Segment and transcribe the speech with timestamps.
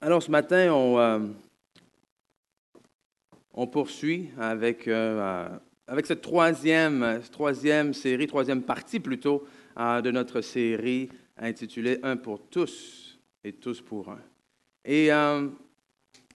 [0.00, 1.18] Alors ce matin, on, euh,
[3.66, 5.48] poursuit avec, euh,
[5.90, 7.18] euh, cette troisième,
[7.92, 9.44] série, troisième partie plutôt
[9.76, 14.20] de notre série intitulée Un pour tous et tous pour un.
[14.84, 15.10] Et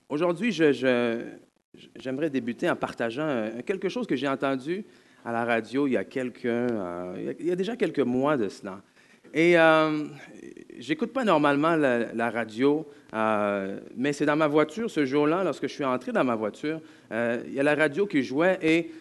[0.10, 4.84] aujourd'hui, j'aimerais débuter en partageant quelque chose que j'ai entendu
[5.24, 8.82] à la radio il y a déjà quelques mois de cela.
[9.34, 10.06] Et euh,
[10.78, 15.74] j'écoute pas normalement la, radio, euh, mais c'est dans ma voiture ce jour-là, lorsque je
[15.74, 16.82] suis entré dans ma voiture,
[17.12, 18.92] euh, il y a la radio qui jouait et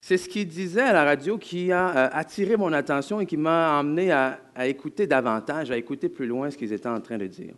[0.00, 3.36] c'est ce qu'il disait à la radio qui a euh, attiré mon attention et qui
[3.36, 7.26] m'a emmené à, écouter davantage, à écouter plus loin ce qu'ils étaient en train de
[7.26, 7.54] dire.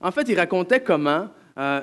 [0.00, 1.28] En fait, il racontait comment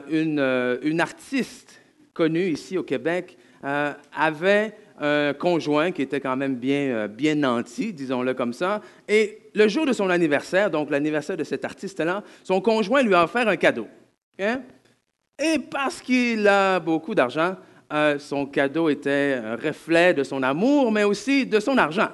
[0.10, 0.40] une,
[0.82, 1.80] une, artiste
[2.14, 7.94] connue ici au Québec avait un conjoint qui était quand même bien, euh, bien nanti,
[7.94, 8.82] disons-le comme ça.
[9.08, 13.24] Et le jour de son anniversaire, donc l'anniversaire de cet artiste-là, son conjoint lui a
[13.24, 13.88] offert un cadeau.
[14.40, 14.62] Hein?
[15.40, 17.56] Et parce qu'il a beaucoup d'argent,
[17.94, 22.10] euh, son cadeau était un reflet de son amour, mais aussi de son argent.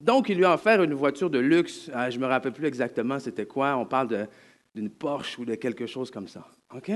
[0.00, 1.90] Donc, il lui a offert une voiture de luxe.
[1.94, 3.76] Euh, je ne me rappelle plus exactement c'était quoi.
[3.76, 4.26] On parle
[4.74, 6.46] d'une Porsche ou de quelque chose comme ça.
[6.74, 6.90] OK?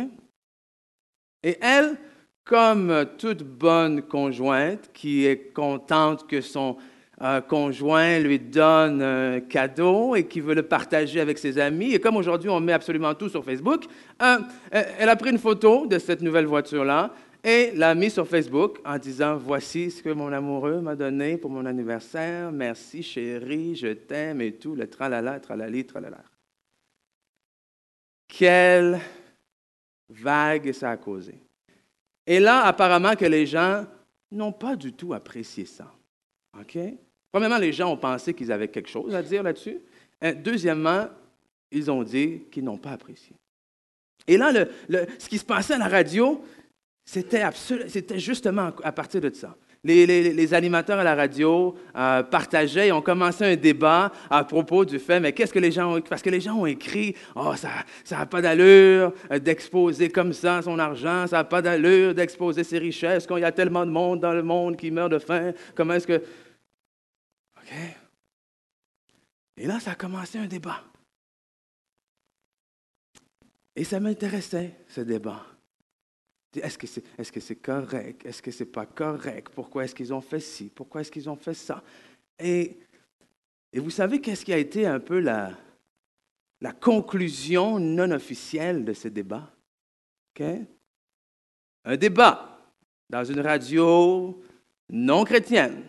[1.42, 1.96] Et elle,
[2.45, 6.77] comme toute bonne conjointe qui est contente que son
[7.23, 12.01] euh, conjoint lui donne un cadeau et qui veut le partager avec ses amis, et
[12.01, 13.84] comme aujourd'hui on met absolument tout sur Facebook,
[14.20, 14.39] euh,
[14.70, 17.14] elle a pris une photo de cette nouvelle voiture-là
[17.45, 21.51] et l'a mise sur Facebook en disant Voici ce que mon amoureux m'a donné pour
[21.51, 26.25] mon anniversaire, merci chérie, je t'aime et tout, le tralala, tralali, tralala.
[28.27, 28.98] Quelle
[30.08, 31.44] vague ça a causé.
[32.27, 33.84] Et là, apparemment que les gens
[34.30, 35.92] n'ont pas du tout apprécié ça.
[36.58, 36.78] OK?
[37.30, 39.80] Premièrement, les gens ont pensé qu'ils avaient quelque chose à dire là-dessus.
[40.36, 41.08] Deuxièmement,
[41.70, 43.34] ils ont dit qu'ils n'ont pas apprécié.
[44.27, 44.52] Et là,
[45.19, 46.42] ce qui se passait à la radio,
[47.05, 47.50] c'était
[48.18, 53.56] justement à partir de ça les, animateurs à la radio euh, partageaient ont commencé un
[53.56, 56.55] débat à propos du fait, mais qu'est-ce que les gens ont Parce que les gens
[56.55, 61.61] ont écrit, oh, ça n'a pas d'allure d'exposer comme ça son argent, ça n'a pas
[61.61, 64.90] d'allure d'exposer ses richesses quand il y a tellement de monde dans le monde qui
[64.90, 65.52] meurt de faim.
[65.74, 66.23] Comment est-ce que...
[67.56, 67.73] OK?
[69.56, 70.83] Et là, ça a commencé un débat.
[73.77, 75.44] Et ça m'intéressait, ce débat.
[76.63, 78.25] Est-ce que c'est est -ce correct?
[78.25, 79.53] Est-ce que c'est pas correct?
[79.55, 80.70] Pourquoi est-ce qu'ils ont fait ci?
[80.75, 81.83] Pourquoi est-ce qu'ils ont fait ça?
[82.39, 82.77] Et,
[83.73, 85.53] et vous savez qu'est-ce qui a été un peu la,
[86.61, 89.51] la conclusion non officielle de ce débat?
[91.85, 92.59] Un débat
[93.09, 94.42] dans une radio
[94.89, 95.89] non chrétienne.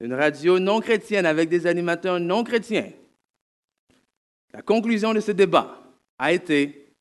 [0.00, 2.92] Une radio non chrétienne avec des animateurs non chrétiens.
[4.52, 5.82] La conclusion de ce débat
[6.18, 6.92] a été,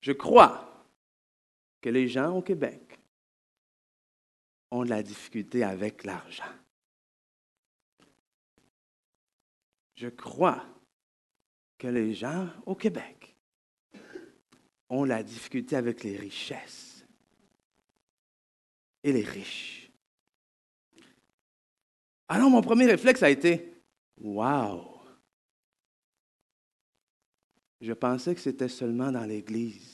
[0.00, 0.71] je crois,
[1.82, 2.98] que les gens au Québec
[4.70, 6.54] ont de la difficulté avec l'argent.
[9.96, 10.64] Je crois
[11.76, 13.36] que les gens au Québec
[14.88, 17.04] ont la difficulté avec les richesses
[19.02, 19.90] et les riches.
[22.28, 23.74] Alors mon premier réflexe a été,
[24.18, 25.00] wow,
[27.80, 29.91] je pensais que c'était seulement dans l'Église.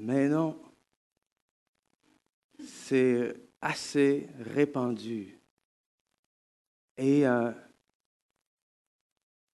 [0.00, 0.56] Mais non,
[2.64, 5.36] c'est assez répandu.
[6.96, 7.50] Et, euh,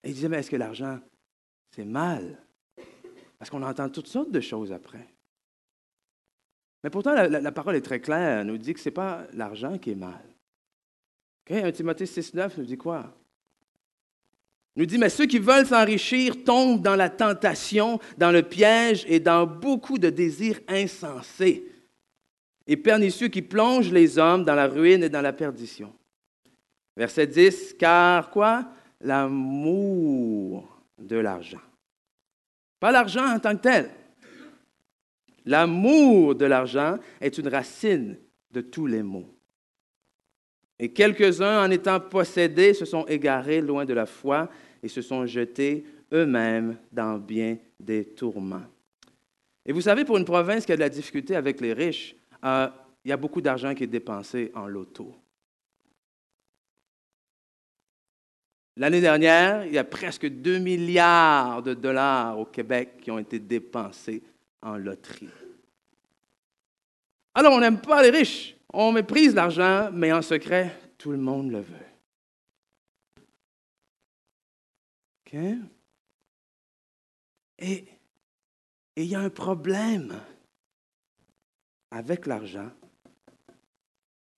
[0.04, 1.00] il disait, mais est-ce que l'argent,
[1.72, 2.46] c'est mal?
[3.40, 5.08] Parce qu'on entend toutes sortes de choses après.
[6.84, 9.78] Mais pourtant, la, parole est très claire, elle nous dit que ce n'est pas l'argent
[9.78, 10.26] qui est mal.
[11.46, 11.64] Okay?
[11.64, 13.16] 1 Timothée 6,9 nous dit quoi?
[14.76, 19.20] Nous dit, mais ceux qui veulent s'enrichir tombent dans la tentation, dans le piège et
[19.20, 21.68] dans beaucoup de désirs insensés
[22.66, 25.94] et pernicieux qui plongent les hommes dans la ruine et dans la perdition.
[26.96, 28.66] Verset 10, car quoi?
[29.02, 31.62] L'amour de l'argent.
[32.80, 33.90] Pas l'argent en tant que tel.
[35.46, 38.18] L'amour de l'argent est une racine
[38.52, 39.28] de tous les maux.
[40.80, 44.50] Et quelques-uns, en étant possédés, se sont égarés loin de la foi
[44.84, 48.66] et se sont jetés eux-mêmes dans bien des tourments.
[49.66, 52.68] Et vous savez, pour une province qui a de la difficulté avec les riches, euh,
[53.06, 55.16] il y a beaucoup d'argent qui est dépensé en loto.
[58.76, 63.40] L'année dernière, il y a presque 2 milliards de dollars au Québec qui ont été
[63.40, 64.22] dépensés
[64.62, 65.30] en loterie.
[67.36, 68.56] Alors, on n'aime pas les riches.
[68.74, 71.93] On méprise l'argent, mais en secret, tout le monde le veut.
[77.60, 77.86] Et
[78.96, 80.20] il y a un problème
[81.92, 82.70] avec l'argent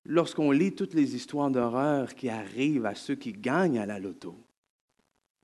[0.05, 4.37] lorsqu'on lit toutes les histoires d'horreur qui arrivent à ceux qui gagnent à la loto.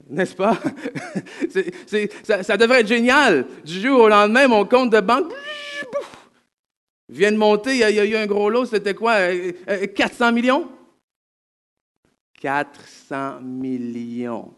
[0.09, 0.57] N'est-ce pas?
[2.43, 3.45] ça, devrait être génial.
[3.63, 5.33] Du jour au lendemain, mon compte de banque
[7.09, 7.73] vient de monter.
[7.73, 8.65] Il y, a, eu un gros lot.
[8.65, 9.15] C'était quoi?
[9.17, 9.35] 400
[9.69, 10.71] euh, euh, millions?
[12.39, 14.53] 400 millions.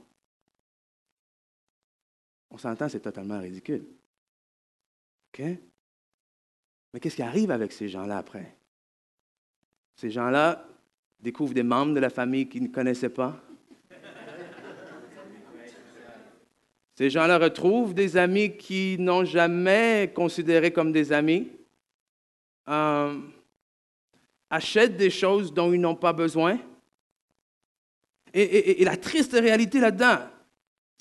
[2.54, 3.84] On s'entend, c'est totalement ridicule.
[5.34, 5.44] OK?
[6.94, 8.56] Mais qu'est-ce qui arrive avec ces gens-là après?
[9.96, 10.64] Ces gens-là
[11.20, 13.42] découvrent des membres de la famille qu'ils ne connaissaient pas.
[16.94, 21.50] Ces gens-là retrouvent des amis qu'ils n'ont jamais considérés comme des amis,
[22.70, 23.20] euh,
[24.52, 26.60] achètent des choses dont ils n'ont pas besoin.
[28.32, 30.20] et la triste réalité là-dedans,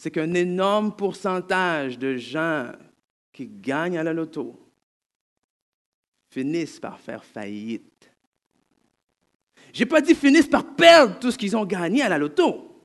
[0.03, 2.73] c'est qu'un énorme pourcentage de gens
[3.33, 4.59] qui gagnent à la loto
[6.29, 8.11] finissent par faire faillite.
[9.73, 12.85] Je n'ai pas dit finissent par perdre tout ce qu'ils ont gagné à la loto.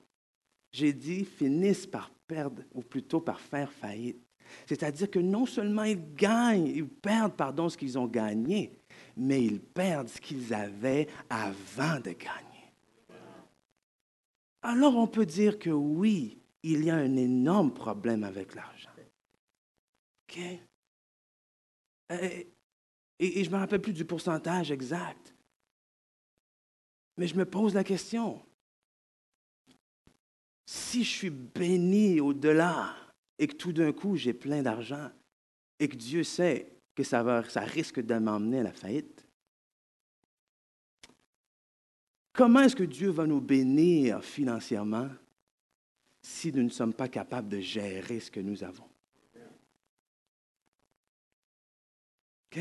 [0.71, 4.21] J'ai dit finissent par perdre, ou plutôt par faire faillite.
[4.67, 8.77] C'est-à-dire que non seulement ils gagnent, ils perdent, pardon, ce qu'ils ont gagné,
[9.15, 12.71] mais ils perdent ce qu'ils avaient avant de gagner.
[14.61, 16.37] Alors on peut dire que oui,
[16.73, 18.89] il y a un énorme problème avec l'argent.
[20.29, 20.37] OK?
[22.09, 22.47] Et,
[23.19, 25.33] et je ne me rappelle plus du pourcentage exact.
[27.17, 28.41] Mais je me pose la question.
[30.65, 32.95] Si je suis béni au-delà
[33.39, 35.09] et que tout d'un coup j'ai plein d'argent
[35.79, 39.25] et que Dieu sait que ça, ça risque de m'emmener à la faillite,
[42.33, 45.09] comment est-ce que Dieu va nous bénir financièrement?
[46.27, 48.87] Si nous ne sommes pas capables de gérer ce que nous avons?
[52.51, 52.59] OK?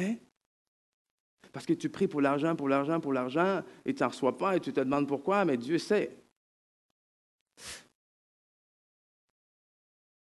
[1.53, 4.57] Parce que tu pries pour l'argent, pour l'argent, pour l'argent, et tu n'en reçois pas,
[4.57, 6.17] et tu te demandes pourquoi, mais Dieu sait.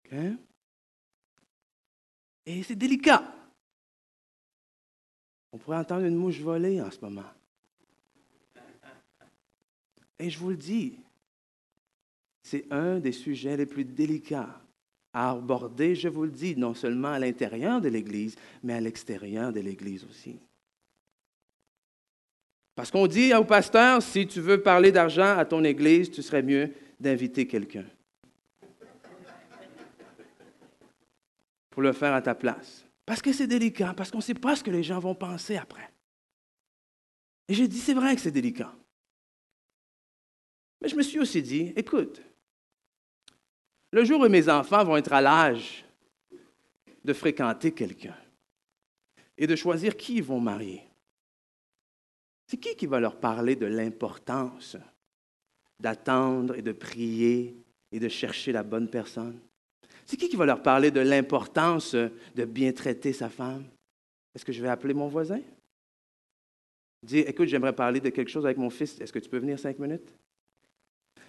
[0.04, 0.14] OK?
[2.44, 3.34] Et c'est délicat.
[5.52, 7.30] On pourrait entendre une mouche voler en ce moment.
[10.18, 10.98] Et je vous le dis,
[12.42, 14.60] c'est un des sujets les plus délicats
[15.12, 19.52] à aborder, je vous le dis, non seulement à l'intérieur de l'Église, mais à l'extérieur
[19.52, 20.38] de l'Église aussi.
[22.74, 26.42] Parce qu'on dit au pasteur, si tu veux parler d'argent à ton Église, tu serais
[26.42, 27.84] mieux d'inviter quelqu'un.
[31.68, 32.86] Pour le faire à ta place.
[33.04, 35.56] Parce que c'est délicat, parce qu'on ne sait pas ce que les gens vont penser
[35.56, 35.90] après.
[37.48, 38.74] Et j'ai dit, c'est vrai que c'est délicat.
[40.80, 42.22] Mais je me suis aussi dit, écoute,
[43.92, 45.84] le jour où mes enfants vont être à l'âge
[47.04, 48.16] de fréquenter quelqu'un
[49.36, 50.82] et de choisir qui ils vont marier,
[52.46, 54.76] c'est qui qui va leur parler de l'importance
[55.78, 57.56] d'attendre et de prier
[57.90, 59.38] et de chercher la bonne personne?
[60.04, 63.64] C'est qui qui va leur parler de l'importance de bien traiter sa femme?
[64.34, 65.40] Est-ce que je vais appeler mon voisin?
[67.02, 69.00] Dire, écoute, j'aimerais parler de quelque chose avec mon fils.
[69.00, 70.12] Est-ce que tu peux venir cinq minutes?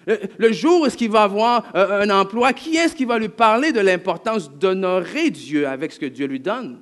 [0.05, 3.29] Le, jour où est-ce qu'il va avoir euh, un emploi, qui est-ce qui va lui
[3.29, 6.81] parler de l'importance d'honorer Dieu avec ce que Dieu lui donne?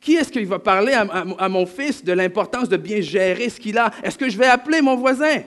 [0.00, 3.76] Qui est-ce qui va parler à, mon fils de l'importance de bien gérer ce qu'il
[3.76, 3.92] a?
[4.02, 5.42] Est-ce que je vais appeler mon voisin?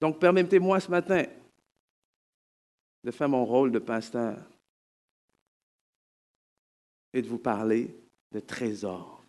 [0.00, 1.24] Donc, permettez-moi ce matin
[3.04, 4.38] de faire mon rôle de pasteur
[7.12, 7.94] et de vous parler
[8.32, 9.22] de trésor.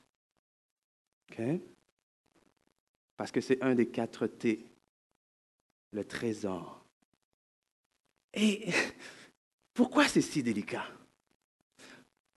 [3.18, 4.66] Parce que c'est un des quatre T,
[5.92, 6.86] le trésor.
[8.34, 8.68] Et
[9.74, 10.86] pourquoi c'est si délicat?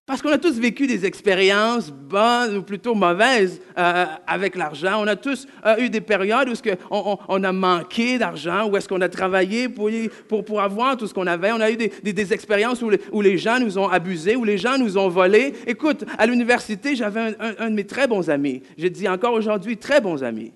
[0.07, 5.03] Parce qu'on a tous vécu des expériences bonnes ou plutôt mauvaises euh, avec l'argent.
[5.03, 6.55] On a tous euh, eu des périodes où
[6.91, 9.91] on, on, a manqué d'argent, où est-ce qu'on a travaillé pour,
[10.27, 11.53] pour, pour, avoir tout ce qu'on avait.
[11.53, 14.57] On a eu des, des, expériences où, où, les gens nous ont abusés, où les
[14.57, 15.53] gens nous ont volés.
[15.67, 18.63] Écoute, à l'université, j'avais un, un de mes très bons amis.
[18.79, 20.55] J'ai dit encore aujourd'hui, très bons amis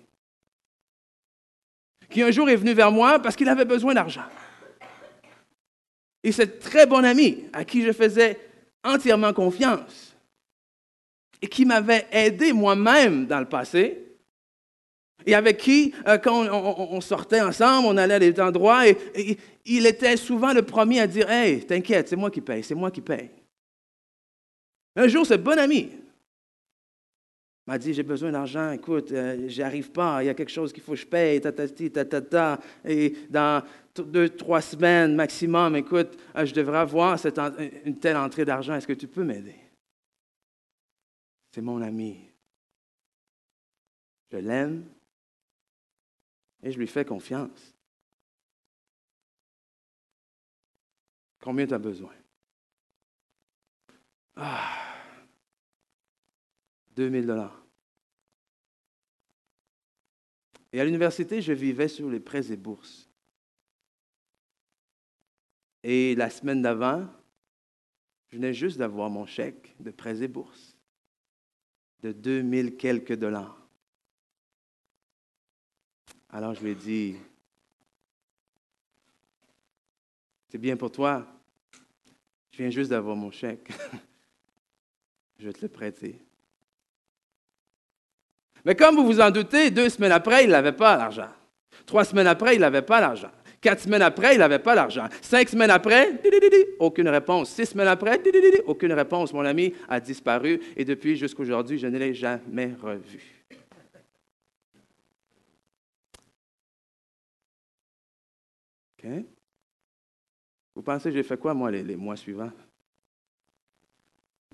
[2.13, 4.25] qui un jour est venu vers moi parce qu'il avait besoin d'argent.
[6.23, 8.39] Et c'est très bon ami à qui je faisais
[8.85, 10.15] entièrement confiance
[11.41, 14.03] et qui m'avait aidé moi-même dans le passé
[15.27, 19.87] et avec qui, euh, quand on, sortait ensemble, on allait à des endroits, et, il
[19.87, 23.01] était souvent le premier à dire Hey, t'inquiète, c'est moi qui paye, c'est moi qui
[23.01, 23.31] paye.
[24.97, 25.91] Un jour, ce bon ami
[27.67, 30.73] m'a dit, j'ai besoin d'argent, écoute, euh, j'y arrive pas, il y a quelque chose
[30.73, 33.65] qu'il faut que je paye, ta, ta, ta, ta, ta, et dans
[33.95, 38.87] deux, trois semaines maximum, écoute, euh, je devrais avoir cette une telle entrée d'argent, est-ce
[38.87, 39.57] que tu peux m'aider?
[41.53, 42.19] C'est mon ami.
[44.33, 44.87] Je l'aime
[46.63, 47.75] et je lui fais confiance.
[51.43, 52.15] Combien tu as besoin?
[54.37, 54.92] Ah,
[56.95, 57.63] 2000 dollars.
[60.73, 63.09] Et à l'université, je vivais sur les prêts et bourses.
[65.83, 67.09] Et la semaine d'avant,
[68.31, 70.77] je venais juste d'avoir mon chèque de prêts et bourses
[72.03, 73.59] de 2000 quelques dollars.
[76.31, 77.17] Alors je lui ai dit,
[80.49, 81.27] c'est bien pour toi,
[82.51, 83.71] je viens juste d'avoir mon chèque,
[85.39, 86.19] je vais te le prêter.
[88.65, 91.29] Mais comme vous vous en doutez, deux semaines après, il n'avait pas l'argent.
[91.87, 93.31] Trois semaines après, il n'avait pas l'argent.
[93.61, 95.09] Quatre semaines après, il n'avait pas l'argent.
[95.21, 96.21] Cinq semaines après,
[96.81, 97.51] aucune réponse.
[97.51, 98.21] Six semaines après,
[98.67, 99.33] aucune réponse.
[99.33, 103.21] Mon ami a disparu et depuis jusqu'à aujourd'hui, je ne l'ai jamais revu.
[108.99, 109.11] OK?
[110.75, 112.51] Vous pensez j'ai fait quoi, moi, les mois suivants?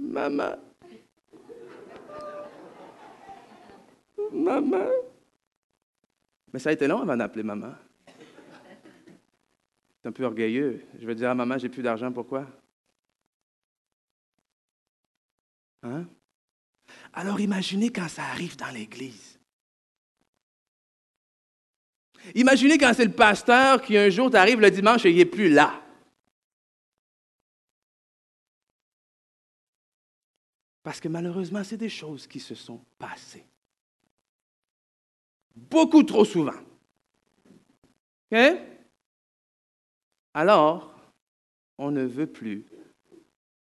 [0.01, 0.57] Maman,
[4.33, 4.91] Maman.
[6.53, 7.75] Mais ça a été long avant d'appeler maman.
[10.01, 10.85] C'est un peu orgueilleux.
[10.99, 12.47] Je veux dire à maman, j'ai plus d'argent, pourquoi?
[15.83, 16.07] Hein?
[17.13, 19.39] Alors imaginez quand ça arrive dans l'Église.
[22.35, 25.49] Imaginez quand c'est le pasteur qui un jour t'arrive le dimanche et il n'est plus
[25.49, 25.83] là.
[30.83, 33.45] Parce que malheureusement, c'est des choses qui se sont passées
[35.71, 36.53] beaucoup trop souvent.
[40.35, 40.95] Alors,
[41.79, 42.67] on ne veut plus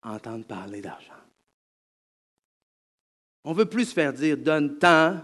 [0.02, 1.12] entendre parler d'argent.
[3.44, 5.20] On veut plus se faire dire donne tant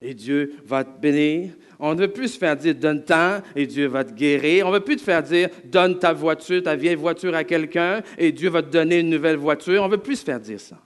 [0.00, 1.54] et Dieu va te bénir.
[1.78, 4.66] On ne veut plus se faire dire donne tant et Dieu va te guérir.
[4.66, 8.02] On ne veut plus te faire dire donne ta voiture, ta vieille voiture à quelqu'un
[8.18, 9.82] et Dieu va te donner une nouvelle voiture.
[9.82, 10.78] On ne veut plus se faire dire ça.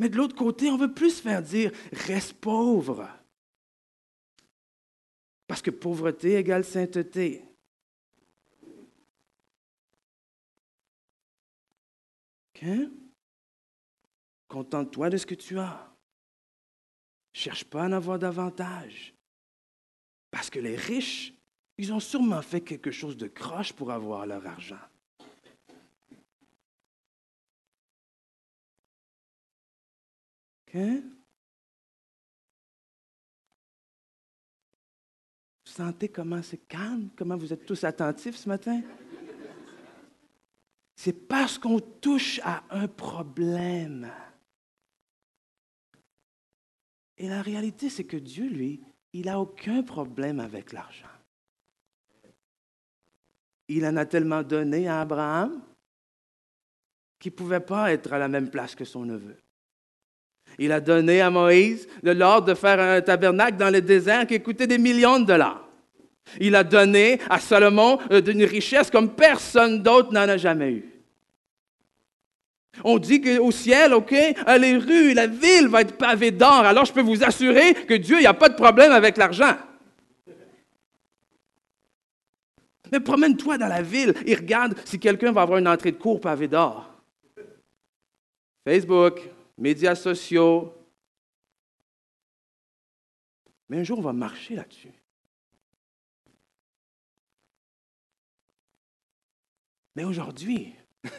[0.00, 3.06] Mais de l'autre côté, on veut plus faire dire reste pauvre.
[5.46, 7.44] Parce que pauvreté égale sainteté.
[14.48, 15.94] Contente-toi de ce que tu as.
[17.34, 19.14] Cherche pas à en avoir davantage.
[20.30, 21.34] Parce que les riches,
[21.76, 24.80] ils ont sûrement fait quelque chose de croche pour avoir leur argent.
[30.74, 31.02] Vous
[35.64, 38.82] sentez comment c'est calme, comment vous êtes tous attentifs ce matin?
[40.96, 44.12] C'est parce qu'on touche à un problème.
[47.16, 51.08] Et la réalité, c'est que Dieu, lui, il n'a aucun problème avec l'argent.
[53.68, 55.62] Il en a tellement donné à Abraham
[57.18, 59.36] qu'il ne pouvait pas être à la même place que son neveu.
[60.58, 64.66] Il a donné à Moïse l'ordre de faire un tabernacle dans le désert qui coûtait
[64.66, 65.66] des millions de dollars.
[66.38, 70.84] Il a donné à Salomon euh, d'une richesse comme personne d'autre n'en a jamais eu.
[72.84, 76.64] On dit qu'au ciel, OK, euh, les rues, la ville va être pavée d'or.
[76.64, 79.56] Alors je peux vous assurer que Dieu, il n'y a pas de problème avec l'argent.
[82.92, 86.20] Mais promène-toi dans la ville et regarde si quelqu'un va avoir une entrée de cour
[86.20, 86.90] pavée d'or.
[88.66, 89.20] Facebook,
[89.60, 90.74] médias sociaux.
[93.68, 94.92] Mais un jour, on va marcher là-dessus.
[99.94, 100.74] Mais aujourd'hui,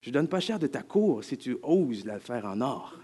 [0.00, 2.98] je ne donne pas cher de ta cour si tu oses la faire en or.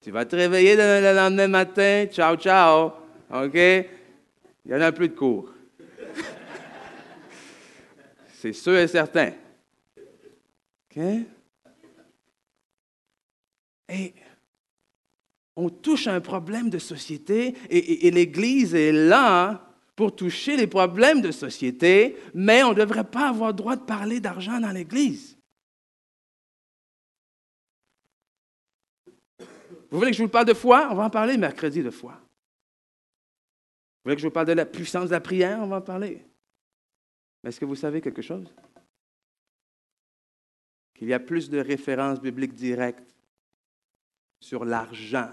[0.00, 2.92] tu vas te réveiller le lendemain matin, ciao, ciao,
[3.32, 3.54] OK?
[3.54, 5.52] Il y en a plus de cours.
[8.34, 9.32] C'est sûr et certain.
[10.90, 11.00] OK?
[13.90, 14.14] Et
[15.56, 19.66] on touche à un problème de société et, l'Église est là
[19.96, 24.20] pour toucher les problèmes de société, mais on ne devrait pas avoir droit de parler
[24.20, 25.36] d'argent dans l'Église.
[29.38, 30.88] Vous voulez que je vous parle de foi?
[30.90, 32.12] On va en parler mercredi de foi.
[32.12, 35.58] Vous voulez que je vous parle de la puissance de la prière?
[35.60, 36.24] On va en parler.
[37.42, 38.46] Mais est-ce que vous savez quelque chose?
[41.00, 43.16] qu'il y a plus de références bibliques directes
[44.40, 45.28] sur l'argent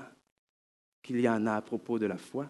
[1.02, 2.48] qu'il y en a à propos de la foi?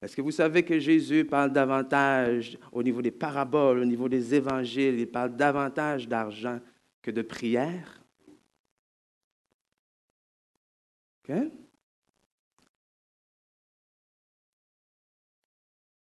[0.00, 4.34] Est-ce que vous savez que Jésus parle davantage au niveau des paraboles, au niveau des
[4.34, 6.60] évangiles, il parle davantage d'argent
[7.00, 8.02] que de prière?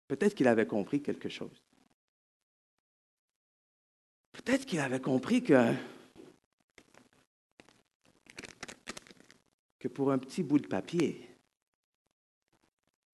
[0.09, 1.63] Peut-être qu'il avait compris quelque chose.
[4.33, 5.73] Peut-être qu'il avait compris que,
[9.84, 11.30] que pour un petit bout de papier,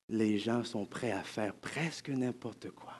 [0.08, 2.94] les gens sont prêts à faire presque n'importe quoi.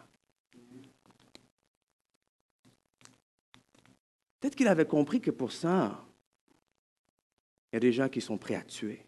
[4.40, 6.04] Peut-être qu'il avait compris que pour ça,
[7.72, 9.06] il y a des gens qui sont prêts à tuer.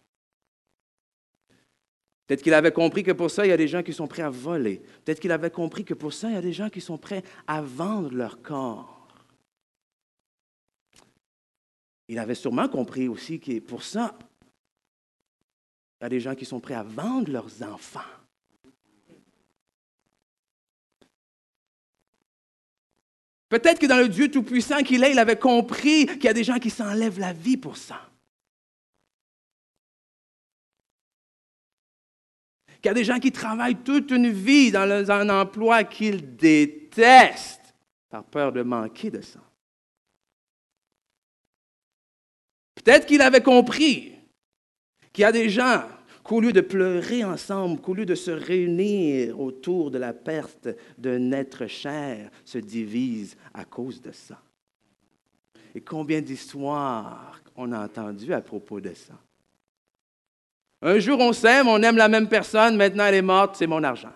[2.27, 4.21] Peut-être qu'il avait compris que pour ça, il y a des gens qui sont prêts
[4.21, 4.77] à voler.
[5.03, 7.23] Peut-être qu'il avait compris que pour ça, il y a des gens qui sont prêts
[7.47, 9.07] à vendre leur corps.
[12.07, 14.19] Il avait sûrement compris aussi que pour ça,
[16.01, 17.99] il y a des gens qui sont prêts à vendre leurs enfants.
[23.49, 26.43] Peut-être que dans le Dieu Tout-Puissant qu'il est, il avait compris qu'il y a des
[26.43, 28.01] gens qui s'enlèvent la vie pour ça.
[32.77, 37.75] Qu'il y a des gens qui travaillent toute une vie dans un emploi qu'ils détestent
[38.09, 39.39] par peur de manquer de ça.
[42.73, 44.15] Peut-être qu'il avait compris
[45.13, 45.83] qu'il y a des gens
[46.23, 51.31] qu'au lieu de pleurer ensemble, qu'au lieu de se réunir autour de la perte d'un
[51.31, 54.39] être cher, se divisent à cause de ça.
[55.73, 59.13] Et combien d'histoires on a entendues à propos de ça?
[60.81, 63.83] Un jour on s'aime, on aime la même personne, maintenant elle est morte, c'est mon
[63.83, 64.13] argent.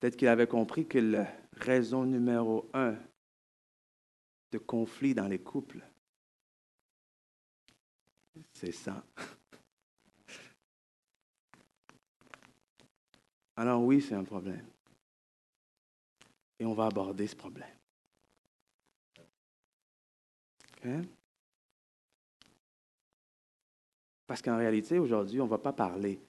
[0.00, 2.94] Peut-être qu'il avait compris que la raison numéro un
[4.52, 5.82] de conflit dans les couples.
[8.52, 9.04] C'est ça.
[13.56, 14.66] Alors oui, c'est un problème.
[16.58, 17.76] Et on va aborder ce problème.
[24.26, 26.20] Parce qu'en réalité, aujourd'hui, on ne va pas parler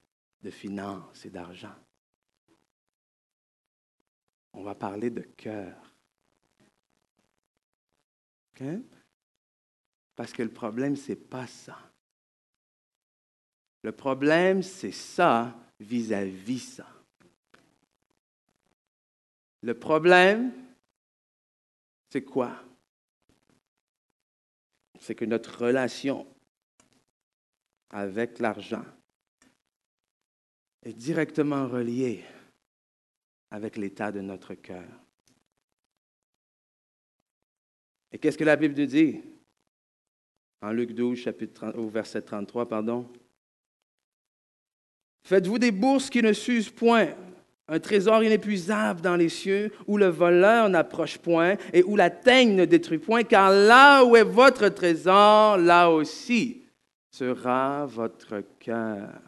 [0.42, 1.76] de finances et d'argent.
[4.54, 5.93] On va parler de cœur.
[10.16, 11.78] Parce que le problème, ce n'est pas ça.
[13.82, 16.88] Le problème, c'est ça vis-à-vis ça.
[19.62, 20.52] Le problème,
[22.10, 22.64] c'est quoi?
[25.00, 26.28] C'est que notre relation
[27.90, 28.86] avec l'argent
[30.84, 32.24] est directement reliée
[33.52, 35.03] avec l'état de notre cœur.
[38.14, 39.20] Et qu'est-ce que la Bible nous dit?
[40.62, 43.12] En Luc 12, chapitre au verset 33, pardon.
[45.24, 47.10] Faites-vous des bourses qui ne s'usent point,
[47.68, 52.56] un trésor inépuisable dans les cieux, où le voleur n'approche point et où la teigne
[52.56, 56.62] ne détruit point, car là où est votre trésor, là aussi
[57.10, 59.22] sera votre cœur.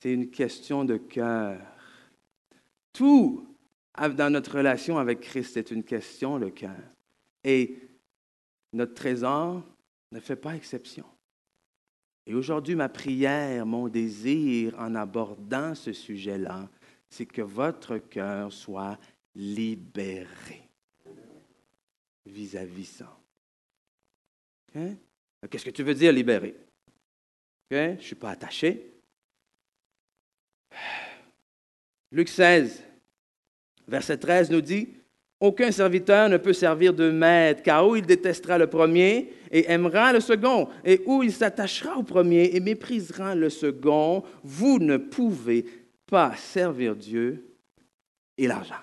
[0.00, 1.60] C'est une question de cœur.
[2.92, 3.51] Tout
[3.96, 6.80] dans notre relation avec Christ est une question de cœur.
[7.44, 7.78] Et
[8.72, 9.62] notre trésor
[10.10, 11.04] ne fait pas exception.
[12.26, 16.70] Et aujourd'hui, ma prière, mon désir en abordant ce sujet-là,
[17.10, 18.98] c'est que votre cœur soit
[19.34, 20.68] libéré
[22.24, 23.18] vis-à-vis ça.
[25.50, 26.54] Qu'est-ce que tu veux dire libéré?
[27.70, 28.94] Je ne suis pas attaché.
[32.10, 32.82] Luc 16,
[33.88, 34.88] Verset 13 nous dit,
[35.42, 40.12] Aucun serviteur ne peut servir de maître, car où il détestera le premier et aimera
[40.12, 45.66] le second, et où il s'attachera au premier et méprisera le second, vous ne pouvez
[46.06, 47.56] pas servir Dieu
[48.38, 48.76] et l'argent.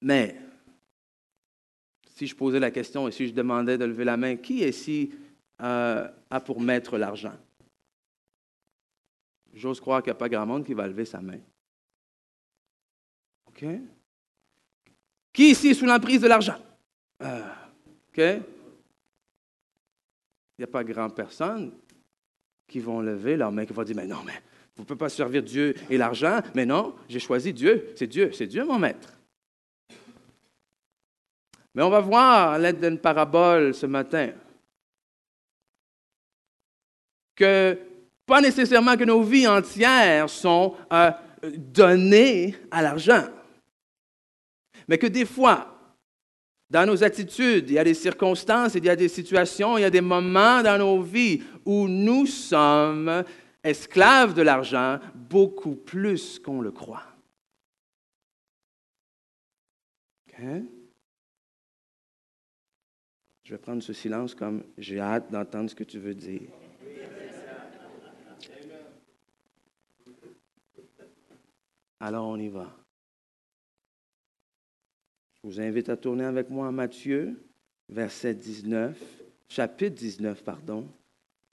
[0.00, 0.36] Mais,
[2.14, 5.10] si je posais la question et si je demandais de lever la main, qui ici
[5.60, 7.34] euh, a pour maître l'argent?
[9.54, 11.38] J'ose croire qu'il n'y a pas grand monde qui va lever sa main.
[13.46, 13.64] OK?
[15.32, 16.58] Qui ici est sous l'emprise de l'argent?
[17.22, 17.48] Euh,
[18.08, 18.18] OK?
[18.18, 18.42] Il
[20.58, 21.72] n'y a pas grand personne
[22.66, 24.42] qui vont lever leur main, qui vont dire, mais non, mais
[24.76, 26.40] vous ne pouvez pas servir Dieu et l'argent.
[26.54, 27.92] Mais non, j'ai choisi Dieu.
[27.96, 28.32] C'est Dieu.
[28.32, 29.12] C'est Dieu mon maître.
[31.74, 34.32] Mais on va voir à l'aide d'une parabole ce matin
[37.36, 37.78] que
[38.26, 41.10] Pas nécessairement que nos vies entières sont euh,
[41.42, 43.24] données à l'argent,
[44.88, 45.70] mais que des fois,
[46.70, 49.84] dans nos attitudes, il y a des circonstances, il y a des situations, il y
[49.84, 53.22] a des moments dans nos vies où nous sommes
[53.62, 57.04] esclaves de l'argent beaucoup plus qu'on le croit.
[63.44, 66.50] Je vais prendre ce silence comme j'ai hâte d'entendre ce que tu veux dire.
[72.04, 72.70] Alors on y va.
[75.36, 77.42] Je vous invite à tourner avec moi à Matthieu,
[77.88, 79.02] verset 19,
[79.48, 80.86] chapitre 19, pardon.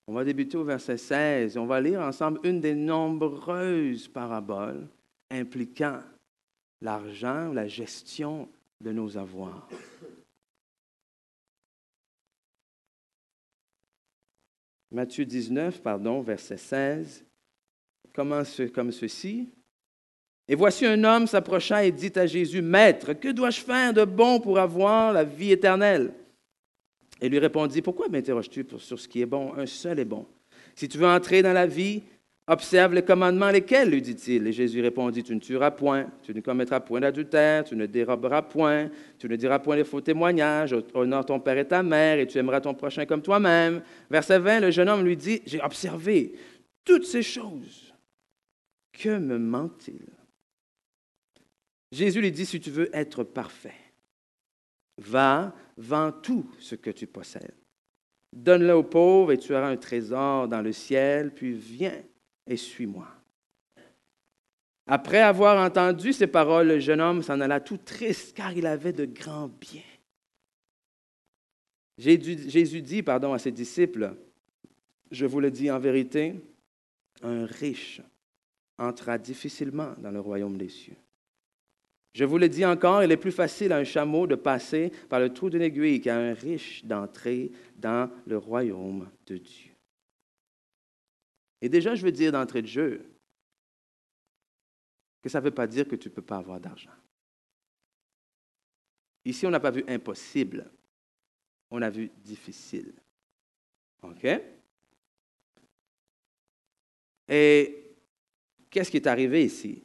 [0.08, 4.90] On va débuter au verset 16 et on va lire ensemble une des nombreuses paraboles
[5.30, 6.02] impliquant
[6.82, 8.50] l'argent, la gestion
[8.82, 9.70] de nos avoirs.
[14.92, 17.24] Matthieu 19, pardon, verset 16,
[18.12, 19.50] commence comme ceci.
[20.48, 24.40] Et voici un homme s'approcha et dit à Jésus, Maître, que dois-je faire de bon
[24.40, 26.14] pour avoir la vie éternelle
[27.22, 29.54] Et lui répondit, Pourquoi m'interroges-tu sur ce qui est bon?
[29.56, 30.26] Un seul est bon.
[30.76, 32.02] Si tu veux entrer dans la vie,
[32.48, 34.48] observe les commandements lesquels, lui dit-il.
[34.48, 38.42] Et Jésus répondit, Tu ne tueras point, tu ne commettras point d'adultère, tu ne déroberas
[38.42, 42.28] point, tu ne diras point de faux témoignages, honore ton père et ta mère, et
[42.28, 43.82] tu aimeras ton prochain comme toi-même.
[44.10, 46.34] Verset 20, le jeune homme lui dit, J'ai observé
[46.84, 47.94] toutes ces choses.
[48.92, 50.02] Que me manque-t-il
[51.92, 53.76] Jésus lui dit, si tu veux être parfait,
[54.98, 57.56] va, vends tout ce que tu possèdes.
[58.32, 62.02] Donne-le aux pauvres et tu auras un trésor dans le ciel, puis viens
[62.48, 63.08] et suis-moi.
[64.88, 68.94] Après avoir entendu ces paroles, le jeune homme s'en alla tout triste, car il avait
[68.94, 69.82] de grands biens.
[71.98, 74.16] Jésus dit pardon, à ses disciples,
[75.12, 76.42] je vous le dis en vérité,
[77.22, 78.02] un riche
[78.78, 80.96] entra difficilement dans le royaume des cieux.
[82.14, 85.20] Je vous le dis encore, il est plus facile à un chameau de passer par
[85.20, 89.72] le trou d'une aiguille qu'à un riche d'entrer dans le royaume de Dieu.
[91.62, 93.06] Et déjà, je veux dire d'entrée de jeu
[95.22, 96.92] que ça ne veut pas dire que tu ne peux pas avoir d'argent.
[99.24, 100.70] Ici, on n'a pas vu impossible,
[101.70, 102.92] on a vu difficile.
[104.02, 104.26] OK?
[107.30, 107.96] Et
[108.70, 109.84] qu'est-ce qui est arrivé ici?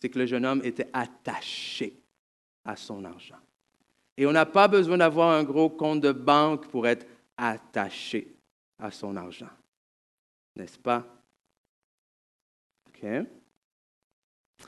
[0.00, 1.94] C'est que le jeune homme était attaché
[2.64, 3.38] à son argent.
[4.16, 7.06] Et on n'a pas besoin d'avoir un gros compte de banque pour être
[7.36, 8.34] attaché
[8.78, 9.50] à son argent.
[10.56, 11.06] N'est-ce pas?
[12.88, 13.04] OK?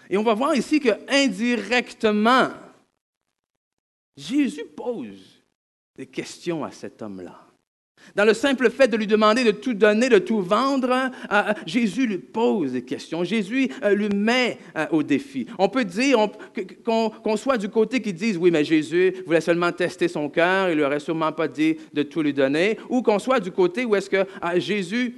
[0.09, 2.51] Et on va voir ici que indirectement,
[4.17, 5.43] Jésus pose
[5.97, 7.50] des questions à cet homme-là.
[8.15, 11.53] Dans le simple fait de lui demander de tout donner, de tout vendre, euh, euh,
[11.67, 13.25] Jésus lui pose des questions.
[13.25, 14.59] Jésus euh, lui met
[14.91, 15.47] au défi.
[15.59, 16.29] On peut dire
[16.85, 20.77] qu'on soit du côté qui dise, oui, mais Jésus voulait seulement tester son cœur, il
[20.77, 23.95] lui aurait sûrement pas dit de tout lui donner, ou qu'on soit du côté où
[23.95, 24.25] est-ce que
[24.57, 25.17] Jésus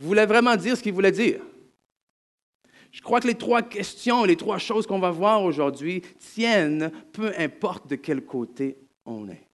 [0.00, 1.40] voulait vraiment dire ce qu'il voulait dire.
[2.90, 7.32] Je crois que les trois questions, les trois choses qu'on va voir aujourd'hui tiennent, peu
[7.38, 9.48] importe de quel côté on est.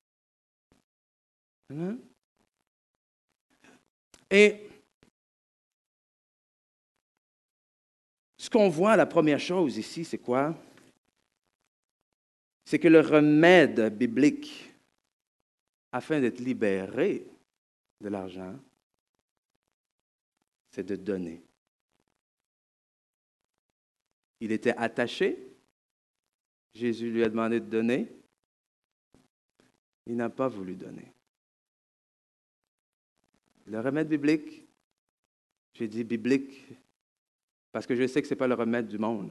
[1.71, 1.99] Amen?
[4.31, 4.69] Et
[8.37, 10.55] ce qu'on voit, la première chose ici, c'est quoi?
[12.65, 14.73] C'est que le remède biblique,
[15.93, 17.27] afin d'être libéré
[18.01, 18.57] de l'argent,
[20.71, 21.43] c'est de donner.
[24.41, 25.37] Il était attaché.
[26.73, 28.09] Jésus lui a demandé de donner.
[30.07, 31.13] Il n'a pas voulu donner.
[33.71, 34.67] Le remède biblique,
[35.75, 36.67] j'ai dit biblique
[37.71, 39.31] parce que je sais que ce n'est pas le remède du monde.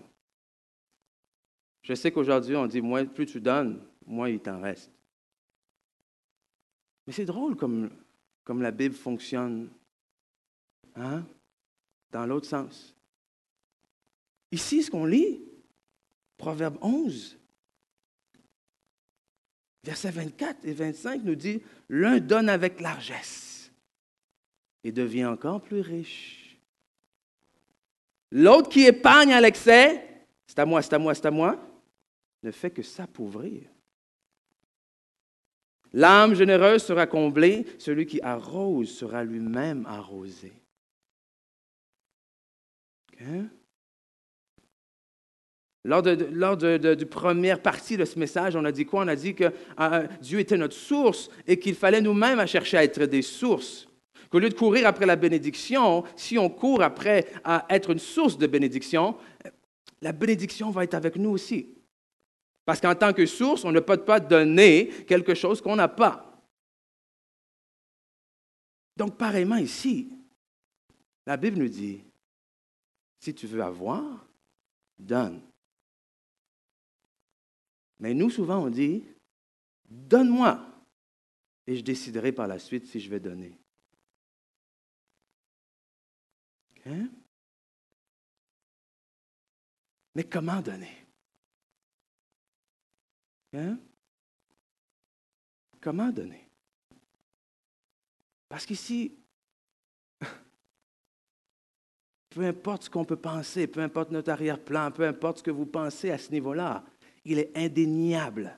[1.82, 4.90] Je sais qu'aujourd'hui, on dit, moins, plus tu donnes, moins il t'en reste.
[7.06, 7.90] Mais c'est drôle comme,
[8.46, 9.70] comme la Bible fonctionne.
[10.96, 11.26] Hein?
[12.12, 12.96] Dans l'autre sens.
[14.54, 15.42] Ici, ce qu'on lit,
[16.38, 17.38] Proverbe 11,
[19.84, 23.49] versets 24 et 25 nous dit, l'un donne avec largesse
[24.84, 26.58] et devient encore plus riche.
[28.32, 30.06] L'autre qui épargne à l'excès,
[30.46, 31.60] c'est à moi, c'est à moi, c'est à moi,
[32.44, 33.64] ne fait que s'appauvrir.
[35.92, 40.54] L'âme généreuse sera comblée, celui qui arrose sera lui-même arrosé.
[45.84, 49.04] Lors, de, lors de, première partie de ce message, on a dit quoi?
[49.04, 52.84] On a dit que euh, Dieu était notre source et qu'il fallait nous-mêmes chercher à
[52.84, 53.89] être des sources
[54.30, 57.32] Qu'au lieu de courir après la bénédiction, si on court après
[57.70, 59.18] être une source de bénédiction,
[60.02, 61.76] la bénédiction va être avec nous aussi.
[62.64, 66.26] Parce qu'en tant que source, on ne peut pas donner quelque chose qu'on n'a pas.
[68.96, 70.10] Donc, pareillement ici,
[71.26, 72.04] la Bible nous dit,
[73.20, 74.28] si tu veux avoir,
[75.00, 75.42] donne.
[78.00, 79.04] Mais nous, souvent, on dit,
[79.90, 80.60] donne-moi,
[81.66, 83.58] et je déciderai par la suite si je vais donner.
[90.16, 91.08] Mais comment donner?
[93.54, 93.80] Hein?
[95.82, 96.48] Comment donner?
[98.48, 99.18] Parce qu'ici,
[102.30, 105.68] peu importe ce qu'on peut penser, peu importe notre arrière-plan, peu importe ce que vous
[105.68, 106.84] pensez à ce niveau-là,
[107.24, 108.58] il est indéniable,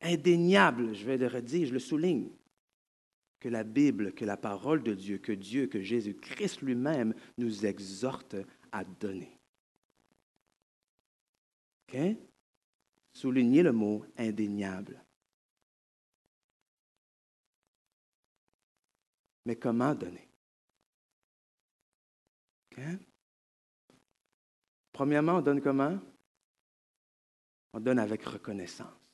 [0.00, 2.30] indéniable, je vais le redire, je le souligne,
[3.40, 8.36] que la Bible, que la parole de Dieu, que Dieu, que Jésus-Christ lui-même nous exhorte
[8.72, 9.38] à donner.
[11.88, 11.98] OK?
[13.12, 15.02] Soulignez le mot indéniable.
[19.44, 20.28] Mais comment donner?
[24.92, 25.98] Premièrement, on donne comment?
[27.72, 29.05] On donne avec reconnaissance.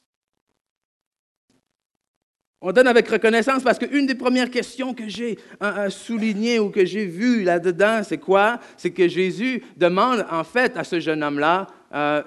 [2.64, 6.70] On donne avec reconnaissance parce qu'une des premières questions que j'ai euh, euh, soulignées ou
[6.70, 8.60] que j'ai vues là-dedans, c'est quoi?
[8.76, 12.22] C'est que Jésus demande en fait à ce jeune homme-là, euh,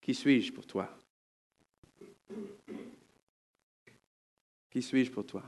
[0.00, 0.88] qui suis-je pour toi?
[4.70, 5.42] Qui suis-je pour toi?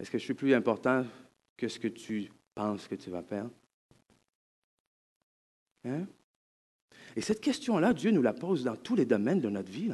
[0.00, 1.04] Est-ce que je suis plus important
[1.54, 3.50] que ce que tu penses que tu vas perdre?
[5.84, 6.06] Hein?
[7.14, 9.92] Et cette question-là, Dieu nous la pose dans tous les domaines de notre vie.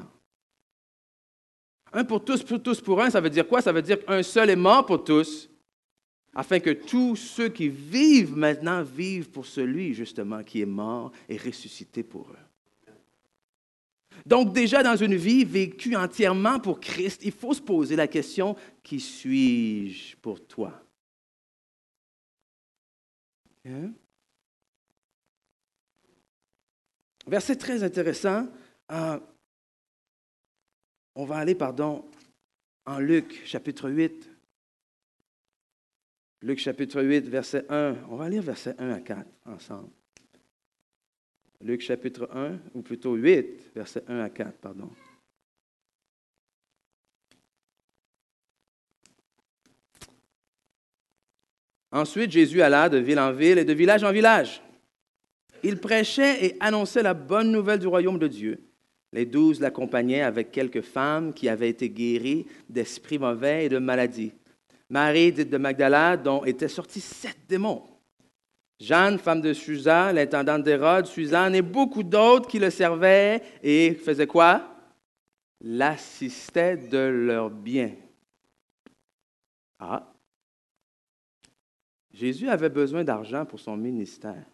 [1.92, 3.60] Un pour tous, pour tous pour un, ça veut dire quoi?
[3.60, 5.50] Ça veut dire qu'un seul est mort pour tous,
[6.34, 11.36] afin que tous ceux qui vivent maintenant vivent pour celui, justement, qui est mort et
[11.36, 12.36] ressuscité pour eux.
[14.24, 18.56] Donc déjà dans une vie vécue entièrement pour Christ, il faut se poser la question,
[18.82, 20.80] qui suis-je pour toi?
[23.66, 23.92] Hein?
[27.26, 28.48] Verset très intéressant.
[31.14, 32.04] On va aller, pardon,
[32.86, 34.30] en Luc chapitre 8.
[36.42, 37.96] Luc chapitre 8, verset 1.
[38.08, 39.90] On va lire verset 1 à 4 ensemble.
[41.60, 44.90] Luc chapitre 1, ou plutôt 8, verset 1 à 4, pardon.
[51.92, 54.62] Ensuite, Jésus alla de ville en ville et de village en village.
[55.62, 58.71] Il prêchait et annonçait la bonne nouvelle du royaume de Dieu.
[59.12, 64.32] Les douze l'accompagnaient avec quelques femmes qui avaient été guéries d'esprits mauvais et de maladies.
[64.88, 67.82] Marie, dite de Magdala, dont étaient sortis sept démons.
[68.80, 74.26] Jeanne, femme de Susa, l'intendante d'Hérode, Suzanne et beaucoup d'autres qui le servaient et faisaient
[74.26, 74.68] quoi?
[75.60, 77.94] L'assistaient de leurs biens.
[79.78, 80.12] Ah!
[82.12, 84.44] Jésus avait besoin d'argent pour son ministère.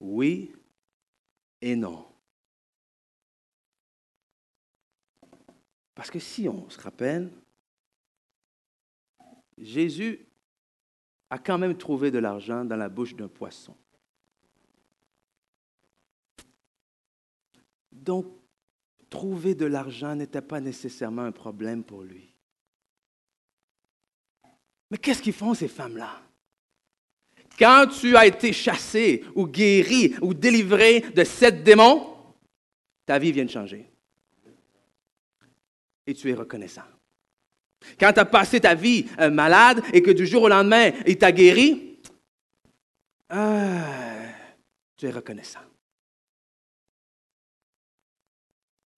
[0.00, 0.52] Oui
[1.60, 2.06] et non.
[5.94, 7.30] Parce que si on se rappelle,
[9.56, 10.24] Jésus
[11.30, 13.76] a quand même trouvé de l'argent dans la bouche d'un poisson.
[17.90, 18.26] Donc,
[19.10, 22.32] trouver de l'argent n'était pas nécessairement un problème pour lui.
[24.90, 26.22] Mais qu'est-ce qu'ils font ces femmes-là?
[27.58, 32.14] Quand tu as été chassé ou guéri ou délivré de sept démons,
[33.04, 33.90] ta vie vient de changer
[36.06, 36.82] et tu es reconnaissant.
[37.98, 41.18] Quand tu as passé ta vie euh, malade et que du jour au lendemain, il
[41.18, 41.98] t'a guéri,
[43.32, 44.28] euh,
[44.96, 45.60] tu es reconnaissant.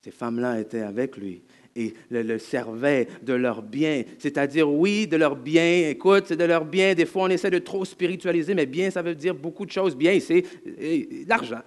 [0.05, 1.43] Ces femmes-là étaient avec lui
[1.77, 4.03] et le, le servaient de leurs biens.
[4.19, 5.89] C'est-à-dire, oui, de leurs biens.
[5.89, 6.95] Écoute, c'est de leurs biens.
[6.95, 9.97] Des fois, on essaie de trop spiritualiser, mais bien, ça veut dire beaucoup de choses.
[9.97, 11.63] Bien, c'est euh, l'argent.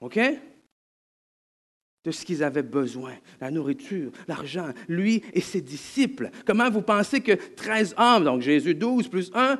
[0.00, 0.18] OK?
[2.04, 6.30] de ce qu'ils avaient besoin, la nourriture, l'argent, lui et ses disciples.
[6.44, 9.58] Comment vous pensez que 13 hommes, donc Jésus 12 plus 1,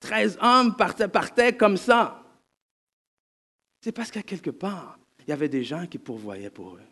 [0.00, 2.24] 13 euh, hommes partaient, partaient comme ça?
[3.80, 6.91] C'est parce qu'à quelque part, il y avait des gens qui pourvoyaient pour eux.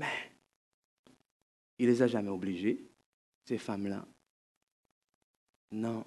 [0.00, 0.32] Mais
[1.78, 2.82] il les a jamais obligés,
[3.44, 4.06] ces femmes-là.
[5.72, 6.06] Non,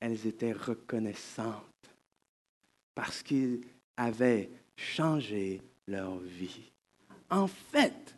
[0.00, 1.94] elles étaient reconnaissantes
[2.92, 3.60] parce qu'il
[3.96, 6.72] avait changé leur vie.
[7.30, 8.16] En fait,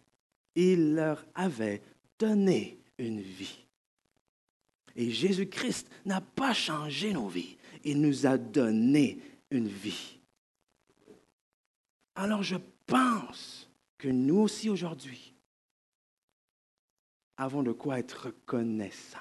[0.55, 1.83] il leur avait
[2.19, 3.67] donné une vie.
[4.97, 9.19] Et Jésus-Christ n'a pas changé nos vies, il nous a donné
[9.51, 10.19] une vie.
[12.15, 13.69] Alors je pense
[14.03, 15.33] que nous aussi aujourd'hui
[17.37, 19.19] avons de quoi être reconnaissants.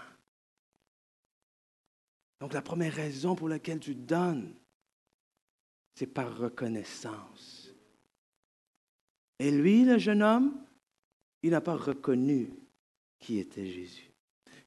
[2.39, 4.55] Donc la première raison pour laquelle tu donnes,
[5.93, 7.71] c'est par reconnaissance.
[9.37, 10.65] Et lui, le jeune homme,
[11.43, 12.49] il n'a pas reconnu
[13.19, 14.09] qui était Jésus.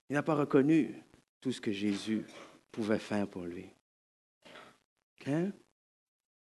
[0.09, 0.94] Il n'a pas reconnu
[1.40, 2.24] tout ce que Jésus
[2.70, 3.68] pouvait faire pour lui.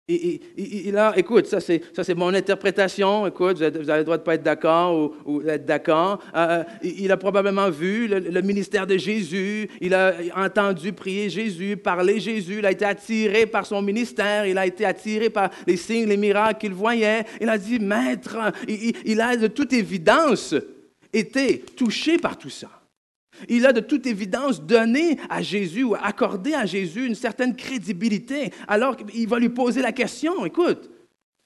[0.10, 3.28] Et, et, là, écoute, ça c'est, ça c'est mon interprétation.
[3.28, 6.24] Écoute, vous avez, le droit de pas être d'accord ou, d'être d'accord.
[6.34, 9.70] Euh, euh, il a probablement vu le, ministère de Jésus.
[9.82, 12.60] Il a entendu prier Jésus, parler Jésus.
[12.60, 14.46] Il a été attiré par son ministère.
[14.46, 17.26] Il a été attiré par les signes, les miracles qu'il voyait.
[17.42, 18.38] Il a dit, Maître,
[19.06, 20.56] il a de toute évidence
[21.12, 22.70] été touché par tout ça.
[23.50, 28.52] Il a de toute évidence donné à Jésus ou accordé à Jésus une certaine crédibilité.
[28.68, 30.90] Alors qu'il va lui poser la question, écoute,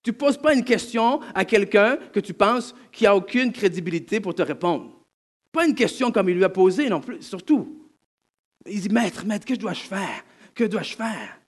[0.03, 4.19] tu ne poses pas une question à quelqu'un que tu penses qui n'a aucune crédibilité
[4.19, 4.99] pour te répondre.
[5.51, 7.89] Pas une question comme il lui a posé non plus, surtout.
[8.65, 10.23] Il dit, Maître, Maître, que dois-je faire?
[10.55, 11.39] Que dois-je faire?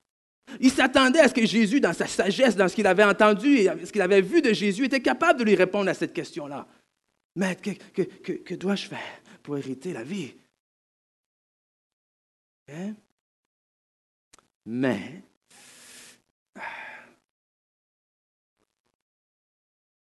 [0.59, 3.69] Il s'attendait à ce que Jésus, dans sa sagesse, dans ce qu'il avait entendu et
[3.85, 6.67] ce qu'il avait vu de Jésus, était capable de lui répondre à cette question-là.
[7.35, 9.22] Maître, que dois-je faire?
[9.43, 10.33] Pour hériter la vie.
[12.69, 12.95] Hein?
[14.65, 15.21] Mais,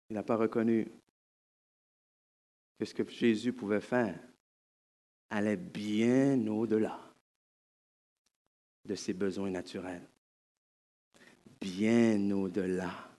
[0.09, 0.87] il n'a pas reconnu
[2.77, 4.19] que ce que Jésus pouvait faire
[5.31, 6.99] allait bien au-delà
[8.85, 10.07] de ses besoins naturels.
[11.59, 13.09] Bien au-delà.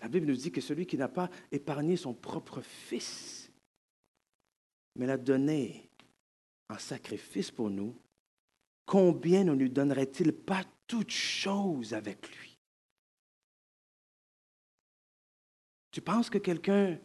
[0.00, 3.50] La Bible nous dit que celui qui n'a pas épargné son propre fils,
[4.96, 5.90] mais l'a donné
[6.68, 7.94] en sacrifice pour nous,
[8.86, 12.56] combien ne lui donnerait-il pas toutes choses avec lui?
[15.90, 16.98] Tu penses que quelqu'un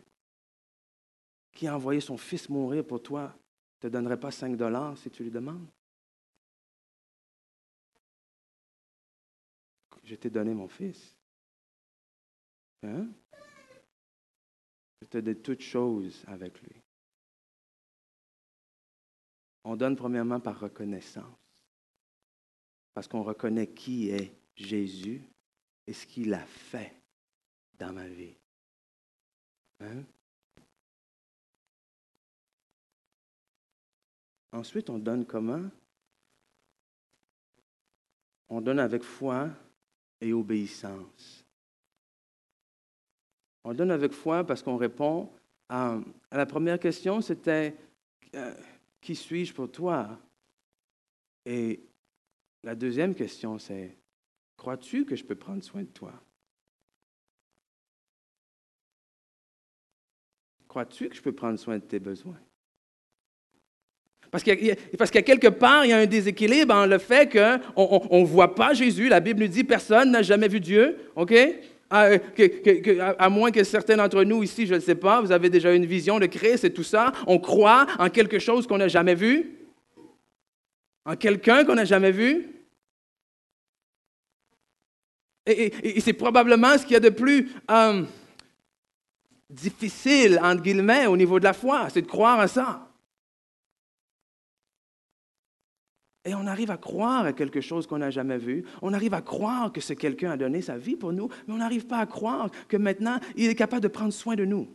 [1.52, 3.36] qui a envoyé son fils mourir pour toi
[3.78, 5.68] ne te donnerait pas 5 dollars si tu lui demandes?
[10.04, 11.16] Je t'ai donné mon fils.
[15.02, 16.82] Je te dis toutes choses avec lui.
[19.64, 21.66] On donne premièrement par reconnaissance,
[22.94, 25.22] parce qu'on reconnaît qui est Jésus
[25.88, 26.96] et ce qu'il a fait
[27.78, 28.36] dans ma vie.
[29.80, 30.04] Hein?
[34.52, 35.70] Ensuite, on donne comment?
[38.48, 39.50] On donne avec foi
[40.22, 41.45] et obéissance.
[43.66, 45.28] On donne avec foi parce qu'on répond
[45.68, 46.00] à,
[46.32, 47.76] la première question, c'était
[48.36, 48.54] euh,
[49.02, 50.20] Qui suis-je pour toi?
[51.48, 51.82] Et
[52.64, 53.98] la deuxième question, c'est
[54.56, 56.14] Crois-tu que je peux prendre soin de toi?
[60.68, 62.40] Crois-tu que je peux prendre soin de tes besoins?
[64.30, 68.22] Parce qu'il y, a quelque part, il y a un déséquilibre en le fait qu'on
[68.22, 69.08] ne voit pas Jésus.
[69.08, 70.98] La Bible nous dit personne n'a jamais vu Dieu.
[71.16, 71.34] OK?
[71.90, 72.18] À, euh,
[73.20, 75.86] à, moins que certains d'entre nous ici, je ne sais pas, vous avez déjà une
[75.86, 77.12] vision de Christ et tout ça.
[77.28, 79.56] On croit en quelque chose qu'on n'a jamais vu,
[81.06, 82.52] en quelqu'un qu'on n'a jamais vu?
[85.46, 88.04] Et, c'est probablement ce qu'il y a de plus euh,
[89.50, 92.88] difficile, entre guillemets, au niveau de la foi, c'est de croire à ça.
[96.26, 98.66] Et on arrive à croire à quelque chose qu'on n'a jamais vu.
[98.82, 101.58] On arrive à croire que ce quelqu'un a donné sa vie pour nous, mais on
[101.58, 104.68] n'arrive pas à croire que maintenant, il est capable de prendre soin de nous.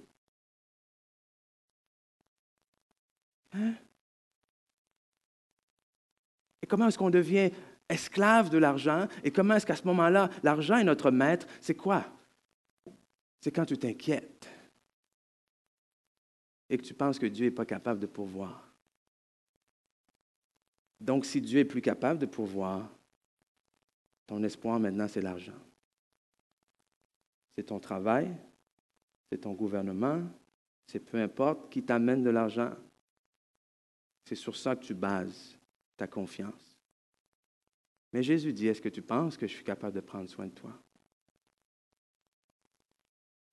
[3.53, 3.75] Hein?
[6.63, 7.51] Et comment est-ce qu'on devient
[7.89, 9.09] esclave de l'argent?
[9.25, 11.49] Et comment est-ce qu'à ce, moment-là, l'argent est notre maître?
[11.61, 12.05] C'est quoi?
[13.41, 14.49] C'est quand tu t'inquiètes
[16.69, 18.70] et que tu penses que Dieu n'est pas capable de pourvoir.
[21.01, 22.89] Donc, si Dieu est plus capable de pourvoir,
[24.27, 25.59] ton espoir maintenant, c'est l'argent.
[27.57, 28.29] C'est ton travail,
[29.31, 30.23] c'est ton gouvernement,
[30.87, 32.73] c'est peu importe qui t'amène de l'argent.
[34.25, 35.59] C'est sur ça que tu bases
[35.97, 36.77] ta confiance.
[38.13, 40.53] Mais Jésus dit, est-ce que tu penses que je suis capable de prendre soin de
[40.53, 40.73] toi?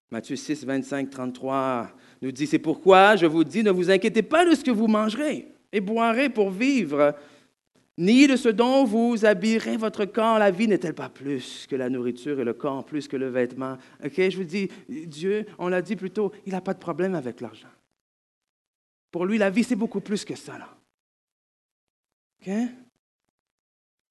[0.09, 1.91] Matthieu 6, 25, 33
[2.21, 4.87] nous dit, c'est pourquoi je vous dis, ne vous inquiétez pas de ce que vous
[4.87, 7.13] mangerez et boirez pour vivre,
[7.97, 10.39] ni de ce dont vous habillerez votre corps.
[10.39, 13.77] La vie n'est-elle pas plus que la nourriture et le corps plus que le vêtement?
[14.03, 17.15] OK, je vous dis, Dieu, on l'a dit plus tôt, il n'a pas de problème
[17.15, 17.67] avec l'argent.
[19.11, 20.57] Pour lui, la vie, c'est beaucoup plus que ça.
[20.57, 20.77] Là.
[22.41, 22.53] OK?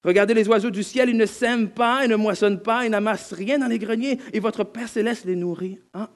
[0.03, 3.33] Regardez les oiseaux du ciel, ils ne sèment pas, ils ne moissonnent pas, ils n'amassent
[3.33, 5.79] rien dans les greniers, et votre Père céleste les nourrit.
[5.93, 6.09] Hein?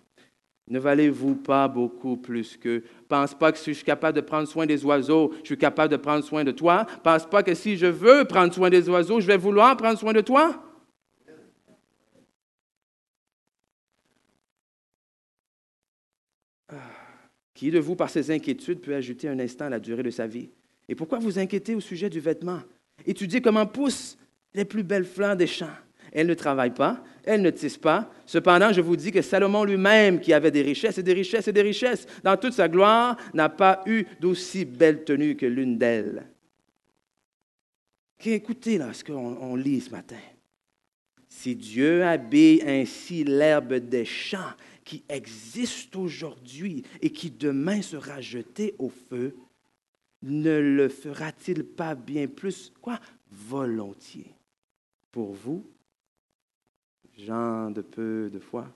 [0.71, 4.47] Ne valez-vous pas beaucoup plus que Pense pas que si je suis capable de prendre
[4.47, 6.85] soin des oiseaux, je suis capable de prendre soin de toi?
[7.03, 10.13] Pense pas que si je veux prendre soin des oiseaux, je vais vouloir prendre soin
[10.13, 10.63] de toi?
[16.69, 16.75] Ah.
[17.53, 20.25] Qui de vous, par ses inquiétudes, peut ajouter un instant à la durée de sa
[20.25, 20.51] vie?
[20.87, 22.61] Et pourquoi vous inquiétez au sujet du vêtement?
[23.05, 24.17] Étudiez comment poussent
[24.53, 25.67] les plus belles fleurs des champs.
[26.11, 28.11] Elles ne travaillent pas, elles ne tissent pas.
[28.25, 31.53] Cependant, je vous dis que Salomon lui-même, qui avait des richesses et des richesses et
[31.53, 36.27] des richesses, dans toute sa gloire, n'a pas eu d'aussi belle tenue que l'une d'elles.
[38.25, 40.19] écoutez là ce qu'on lit ce matin.
[41.29, 44.53] Si Dieu habille ainsi l'herbe des champs
[44.83, 49.35] qui existe aujourd'hui et qui demain sera jetée au feu,
[50.23, 52.99] ne le fera-t-il pas bien plus, quoi,
[53.31, 54.35] volontiers?
[55.11, 55.65] Pour vous
[57.21, 58.67] gens de peu de foi.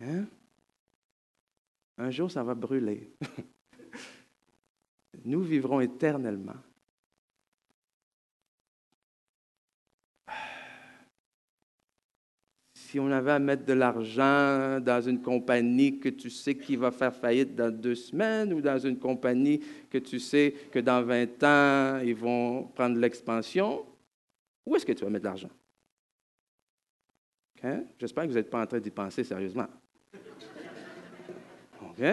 [0.00, 0.26] Hein?
[1.98, 3.12] Un jour, ça va brûler.
[5.24, 6.56] Nous vivrons éternellement.
[12.74, 16.90] Si on avait à mettre de l'argent dans une compagnie que tu sais qui va
[16.90, 21.42] faire faillite dans deux semaines ou dans une compagnie que tu sais que dans 20
[21.44, 23.84] ans, ils vont prendre l'expansion,
[24.70, 25.50] où est-ce que tu vas mettre l'argent?
[27.98, 29.66] J'espère que vous n'êtes pas en train d'y penser sérieusement.
[31.82, 32.04] OK?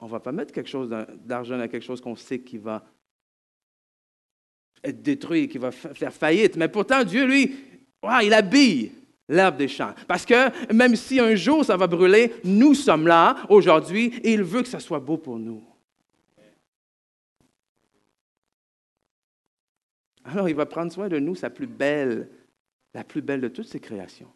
[0.00, 2.82] On ne va pas mettre quelque chose d'argent dans quelque chose qu'on sait qui va
[4.82, 6.56] être détruit, qui va faire faillite.
[6.56, 7.54] Mais pourtant, Dieu, lui,
[8.22, 8.92] il habille
[9.28, 9.92] l'herbe des champs.
[10.06, 14.42] Parce que même si un jour ça va brûler, nous sommes là aujourd'hui et il
[14.42, 15.62] veut que ça soit beau pour nous.
[20.28, 22.28] Alors, il va prendre soin de nous, sa plus belle,
[22.92, 24.30] la plus belle de toutes ses créations.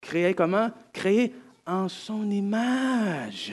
[0.00, 0.70] Créé comment?
[0.92, 1.34] Créé
[1.66, 3.52] en son image.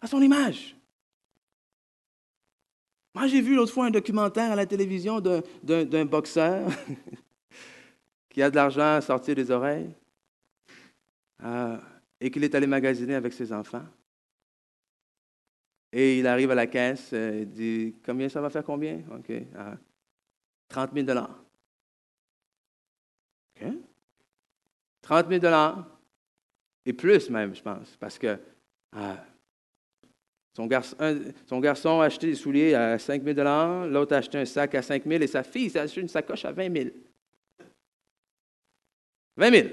[0.00, 0.76] À son image.
[3.12, 6.70] Moi, j'ai vu l'autre fois un documentaire à la télévision d'un boxeur
[8.28, 9.92] qui a de l'argent à sortir des oreilles
[11.42, 11.76] euh,
[12.20, 13.84] et qu'il est allé magasiner avec ses enfants.
[15.92, 19.02] Et il arrive à la caisse, euh, il dit Combien ça va faire combien?
[19.10, 19.32] OK.
[20.68, 21.18] 30 000
[23.56, 23.72] OK.
[25.02, 25.54] 30 000
[26.86, 28.38] Et plus même, je pense, parce que
[28.96, 29.14] euh,
[30.54, 34.82] son, garçon, a acheté des souliers à 5 000 l'autre a acheté un sac à
[34.82, 36.90] 5 000 et sa fille a acheté une sacoche à 20 000
[39.36, 39.68] 20 000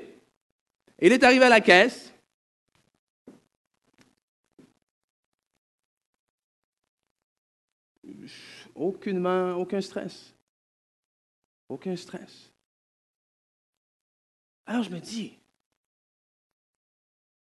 [1.02, 2.14] Il est arrivé à la caisse.
[8.78, 10.34] Aucunement, aucun stress.
[11.70, 12.52] Aucun stress.
[14.66, 15.38] Alors je me dis,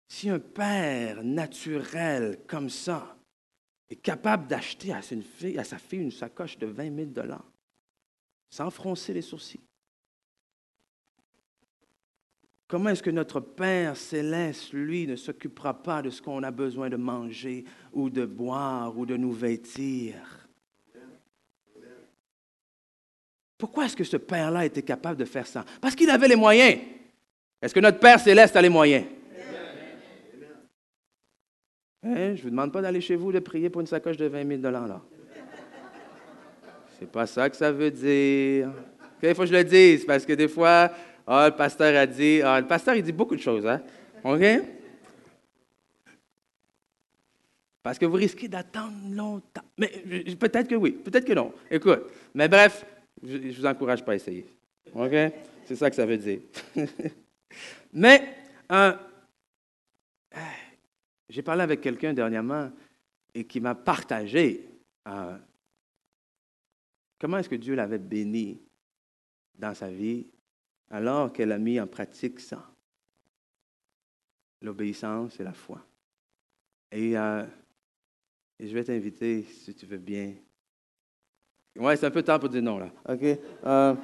[0.08, 3.18] si un père naturel comme ça
[3.90, 7.52] est capable d'acheter à, à sa fille une sacoche de 20 000 dollars,
[8.50, 9.62] sans froncer les sourcils,
[12.68, 16.90] Comment est-ce que notre Père céleste, lui, ne s'occupera pas de ce qu'on a besoin
[16.90, 17.64] de manger
[17.94, 20.37] ou de boire ou de nous vêtir?
[23.58, 25.66] Pourquoi est-ce que ce Père-là était capable de faire ça?
[25.82, 26.80] Parce qu'il avait les moyens.
[27.62, 29.06] Est-ce que notre Père céleste a les moyens?
[32.04, 32.36] Hein?
[32.36, 34.62] je ne vous demande pas d'aller chez vous de prier pour une sacoche de 20
[34.62, 35.02] 000 là.
[37.00, 38.72] C'est pas ça que ça veut dire.
[39.22, 40.92] Il faut que je le dise, parce que des fois,
[41.26, 43.82] ah, le pasteur a dit, ah, le pasteur, il dit beaucoup de choses, hein?
[47.84, 49.62] Parce que vous risquez d'attendre longtemps.
[49.78, 49.88] Mais
[50.40, 51.54] peut-être que oui, peut-être que non.
[51.72, 52.04] Écoute,
[52.34, 52.86] mais bref,
[53.24, 54.46] je ne vous encourage pas à essayer.
[54.94, 55.12] OK?
[55.66, 56.42] C'est ça que ça veut dire.
[57.94, 58.36] Mais,
[58.72, 58.94] euh,
[61.30, 62.72] j'ai parlé avec quelqu'un dernièrement
[63.34, 64.66] et qui m'a partagé
[65.08, 65.38] euh,
[67.20, 68.62] comment est-ce que Dieu l'avait béni
[69.56, 70.28] dans sa vie
[70.90, 72.72] alors qu'elle a mis en pratique ça?
[74.62, 75.86] L'obéissance et la foi.
[76.92, 77.46] Et, euh,
[78.60, 80.34] je vais t'inviter, si tu veux bien,
[81.78, 82.90] Ouais, c'est un peu tard pour dire non, là.
[83.08, 83.24] OK.
[83.24, 83.96] Euh,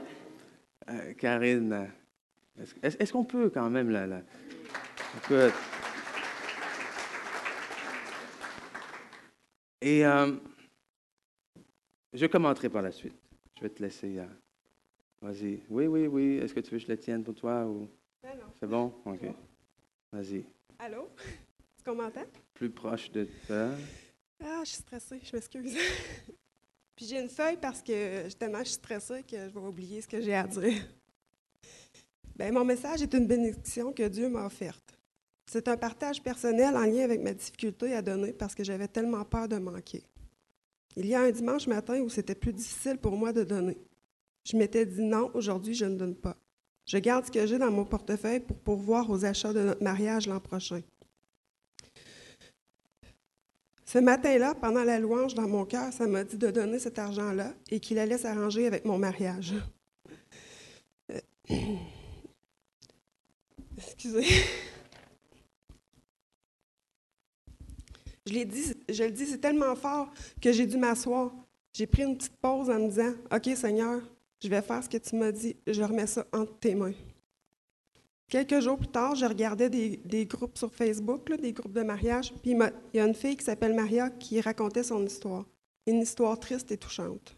[0.90, 1.90] euh, Karine,
[2.84, 4.06] est-ce, qu'on peut quand même, là?
[4.06, 4.22] là?
[5.18, 5.54] Écoute.
[9.82, 10.34] Et euh,
[12.14, 13.16] je commenterai par la suite.
[13.58, 14.20] Je vais te laisser.
[15.22, 15.62] Vas-y.
[15.70, 16.38] Oui, oui, oui.
[16.38, 17.90] Est-ce que tu veux que je la tienne pour toi ou?
[18.22, 18.46] Ben non.
[18.60, 18.94] C'est bon?
[19.06, 19.22] OK.
[20.12, 20.46] Vas-y.
[20.80, 21.10] Allô?
[21.18, 22.26] Est-ce qu'on m'entend?
[22.54, 23.70] Plus proche de toi.
[24.44, 25.20] Ah, je suis stressée.
[25.24, 25.76] Je m'excuse.
[26.96, 30.08] Puis j'ai une feuille parce que justement, je suis stressée que je vais oublier ce
[30.08, 30.88] que j'ai à dire.
[32.36, 34.98] Bien, mon message est une bénédiction que Dieu m'a offerte.
[35.46, 39.24] C'est un partage personnel en lien avec ma difficulté à donner parce que j'avais tellement
[39.26, 40.04] peur de manquer.
[40.96, 43.78] Il y a un dimanche matin où c'était plus difficile pour moi de donner.
[44.46, 46.38] Je m'étais dit non, aujourd'hui je ne donne pas.
[46.86, 50.28] Je garde ce que j'ai dans mon portefeuille pour pourvoir aux achats de notre mariage
[50.28, 50.82] l'an prochain.
[53.94, 57.54] Ce matin-là, pendant la louange dans mon cœur, ça m'a dit de donner cet argent-là
[57.70, 59.54] et qu'il allait s'arranger avec mon mariage.
[61.12, 61.20] Euh,
[63.78, 64.26] Excusez.
[68.26, 71.32] Je, dit, je le dis, c'est tellement fort que j'ai dû m'asseoir.
[71.72, 74.02] J'ai pris une petite pause en me disant OK, Seigneur,
[74.44, 76.94] je vais faire ce que tu m'as dit, je remets ça entre tes mains.
[78.30, 82.52] Quelques jours plus tard, je regardais des, groupes sur Facebook, des groupes de mariage, puis
[82.52, 85.46] il y a une fille qui s'appelle Maria qui racontait son histoire.
[85.86, 87.38] Une histoire triste et touchante.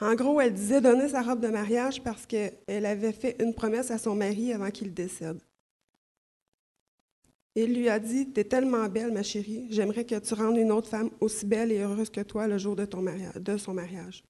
[0.00, 3.90] En gros, elle disait donner sa robe de mariage parce qu'elle avait fait une promesse
[3.90, 5.40] à son mari avant qu'il décède.
[7.54, 10.88] Il lui a dit T'es tellement belle, ma chérie, j'aimerais que tu rendes une autre
[10.88, 12.86] femme aussi belle et heureuse que toi le jour de,
[13.38, 14.24] de son mariage.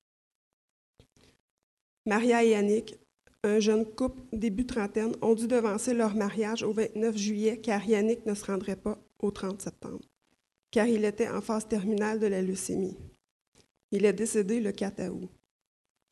[2.06, 2.96] Maria et Yannick,
[3.42, 8.26] un jeune couple début trentaine, ont dû devancer leur mariage au 29 juillet car Yannick
[8.26, 10.00] ne se rendrait pas au 30 septembre,
[10.70, 12.96] car il était en phase terminale de la leucémie.
[13.90, 15.28] Il est décédé le 4 août.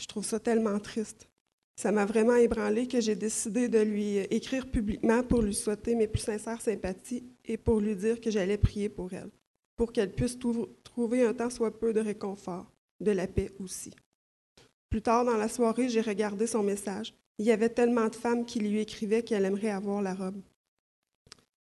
[0.01, 1.29] Je trouve ça tellement triste.
[1.77, 6.09] Ça m'a vraiment ébranlé que j'ai décidé de lui écrire publiquement pour lui souhaiter mes
[6.09, 9.31] plus sincères sympathies et pour lui dire que j'allais prier pour elle,
[9.77, 13.93] pour qu'elle puisse trou- trouver un tant soit peu de réconfort, de la paix aussi.
[14.91, 17.15] Plus tard dans la soirée, j'ai regardé son message.
[17.39, 20.41] Il y avait tellement de femmes qui lui écrivaient qu'elles aimeraient avoir la robe.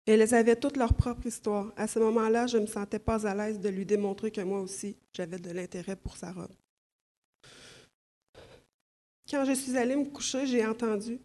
[0.06, 1.72] Elles avaient toutes leur propre histoire.
[1.76, 4.60] À ce moment-là, je ne me sentais pas à l'aise de lui démontrer que moi
[4.60, 6.54] aussi, j'avais de l'intérêt pour sa robe.
[9.28, 11.20] Quand je suis allée me coucher, j'ai entendu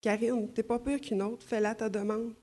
[0.00, 2.34] Karine, t'es pas pire qu'une autre, fais-la ta demande.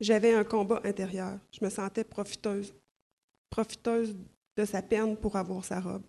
[0.00, 1.38] J'avais un combat intérieur.
[1.52, 2.74] Je me sentais profiteuse,
[3.50, 4.16] profiteuse
[4.56, 6.02] de sa peine pour avoir sa robe.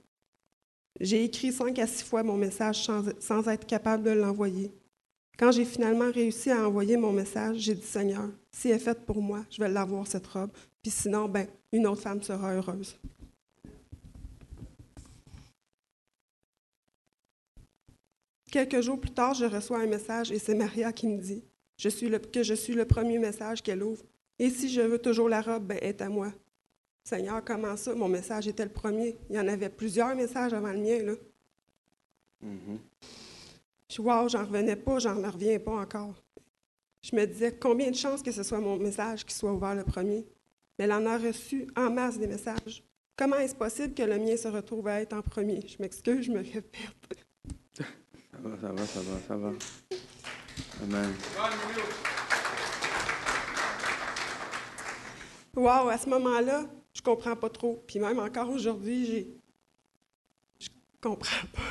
[1.00, 2.86] J'ai écrit cinq à six fois mon message
[3.20, 4.72] sans, être capable de l'envoyer.
[5.38, 9.06] Quand j'ai finalement réussi à envoyer mon message, j'ai dit Seigneur, si elle est faite
[9.06, 10.52] pour moi, je vais l'avoir cette robe.
[10.82, 12.98] Puis sinon, ben, une autre femme sera heureuse.
[18.50, 21.44] Quelques jours plus tard, je reçois un message et c'est Maria qui me dit
[21.78, 24.06] que je suis le premier message qu'elle ouvre.
[24.40, 26.32] Et si je veux toujours la robe, ben, elle est à moi.
[27.08, 27.94] Seigneur, comment ça?
[27.94, 29.16] Mon message était le premier.
[29.30, 31.04] Il y en avait plusieurs messages avant le mien.
[31.04, 31.14] Là.
[32.42, 32.80] Mhm.
[33.88, 36.16] Je suis wow, j'en revenais pas, j'en reviens pas encore.
[37.04, 39.84] Je me disais, combien de chances que ce soit mon message qui soit ouvert le
[39.84, 40.26] premier?
[40.80, 42.84] Mais elle en a reçu en masse des messages.
[43.16, 45.64] Comment est-ce possible que le mien se retrouve à être en premier?
[45.68, 46.66] Je m'excuse, je me répète.
[47.72, 47.86] Ça
[48.40, 49.52] va, ça va, ça va, ça va.
[50.82, 51.14] Amen.
[55.56, 56.75] Wow, à ce moment-là, je
[57.06, 57.84] comprends pas trop.
[57.88, 59.38] Puis même encore aujourd'hui, j'ai.
[60.60, 60.68] Je
[61.02, 61.62] comprends pas.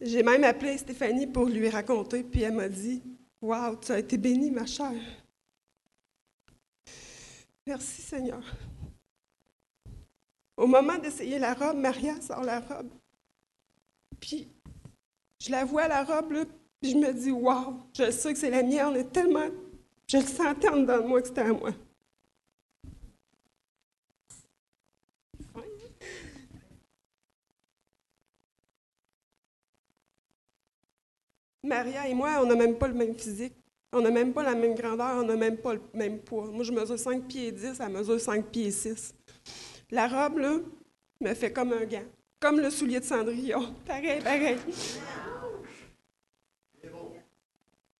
[0.00, 3.02] J'ai même appelé Stéphanie pour lui raconter, puis elle m'a dit
[3.40, 4.92] Wow, tu as été bénie, ma chère.
[7.66, 8.42] Merci, Seigneur.
[10.56, 12.90] Au moment d'essayer la robe, Maria sort la robe.
[14.20, 14.48] Puis
[15.38, 16.44] je la vois, la robe, là,
[16.80, 19.50] puis je me dis Wow, je sais que c'est la mienne, on est tellement
[20.12, 21.70] je le sentais en dedans de moi que c'était à moi.
[31.62, 33.54] Maria et moi, on n'a même pas le même physique.
[33.92, 36.46] On n'a même pas la même grandeur, on n'a même pas le même poids.
[36.46, 39.14] Moi, je mesure 5 pieds 10, elle mesure 5 pieds 6.
[39.90, 40.56] La robe, là,
[41.20, 42.04] me fait comme un gant,
[42.40, 43.74] comme le soulier de Cendrillon.
[43.86, 44.56] Pareil, pareil.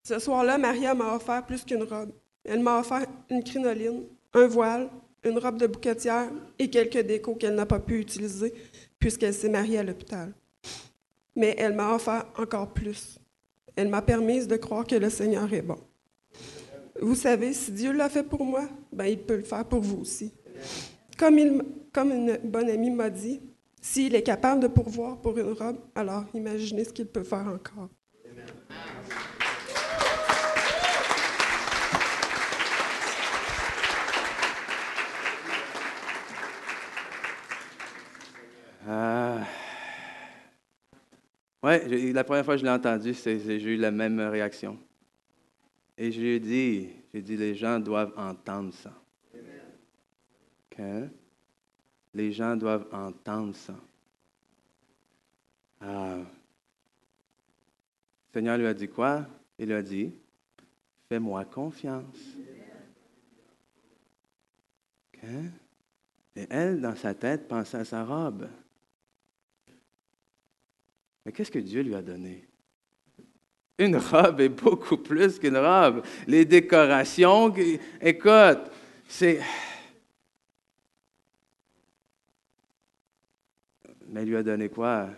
[0.03, 2.13] Ce soir-là, Maria m'a offert plus qu'une robe.
[2.45, 4.89] Elle m'a offert une crinoline, un voile,
[5.23, 8.53] une robe de bouquetière et quelques décos qu'elle n'a pas pu utiliser
[8.99, 10.33] puisqu'elle s'est mariée à l'hôpital.
[11.37, 13.21] Mais elle m'a offert encore plus.
[13.77, 15.79] Elle m'a permise de croire que le Seigneur est bon.
[17.01, 20.03] Vous savez, si Dieu l'a fait pour moi, ben, il peut le faire pour vous
[20.03, 20.33] aussi.
[21.19, 23.41] Comme, une bonne amie m'a dit,
[23.81, 27.89] s'il est capable de pourvoir pour une robe, alors imaginez ce qu'il peut faire encore.
[38.87, 39.47] Amen.
[41.63, 44.77] Ouais, la première fois que je l'ai entendu, j'ai eu la même réaction.
[45.97, 48.93] Et je lui ai dit, j'ai dit, les gens doivent entendre ça.
[52.15, 53.77] Les gens doivent entendre ça.
[55.81, 56.17] Ah.
[56.17, 56.25] Le
[58.33, 59.27] Seigneur lui a dit quoi?
[59.59, 60.13] Il lui a dit,
[61.09, 62.37] fais-moi confiance.
[66.35, 68.49] Et elle, dans sa tête, pensait à sa robe.
[71.25, 72.47] Mais qu'est-ce que Dieu lui a donné?
[73.79, 76.05] Une robe est beaucoup plus qu'une robe.
[76.27, 77.55] Les décorations,
[78.01, 78.71] écoute,
[79.09, 79.41] c'est...
[84.09, 85.09] Mais il lui a donné quoi?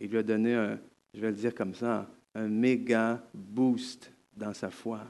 [0.00, 0.80] Il lui a donné, un,
[1.12, 5.04] je vais le dire comme ça, un méga boost dans sa foi.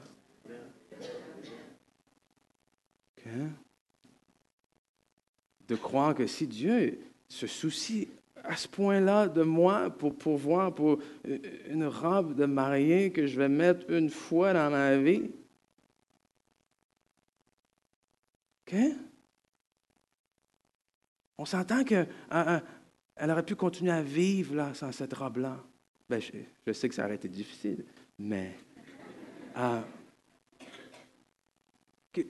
[5.65, 8.09] De croire que si Dieu se soucie
[8.43, 10.99] à ce point-là de moi pour pouvoir, pour
[11.69, 15.31] une robe de mariée que je vais mettre une fois dans ma vie.
[18.67, 18.75] OK?
[21.37, 22.07] On s'entend qu'elle
[23.19, 25.57] aurait pu continuer à vivre là, sans cette robe-là.
[26.09, 27.85] Ben, je, sais que ça aurait été difficile,
[28.19, 28.55] mais
[32.11, 32.21] que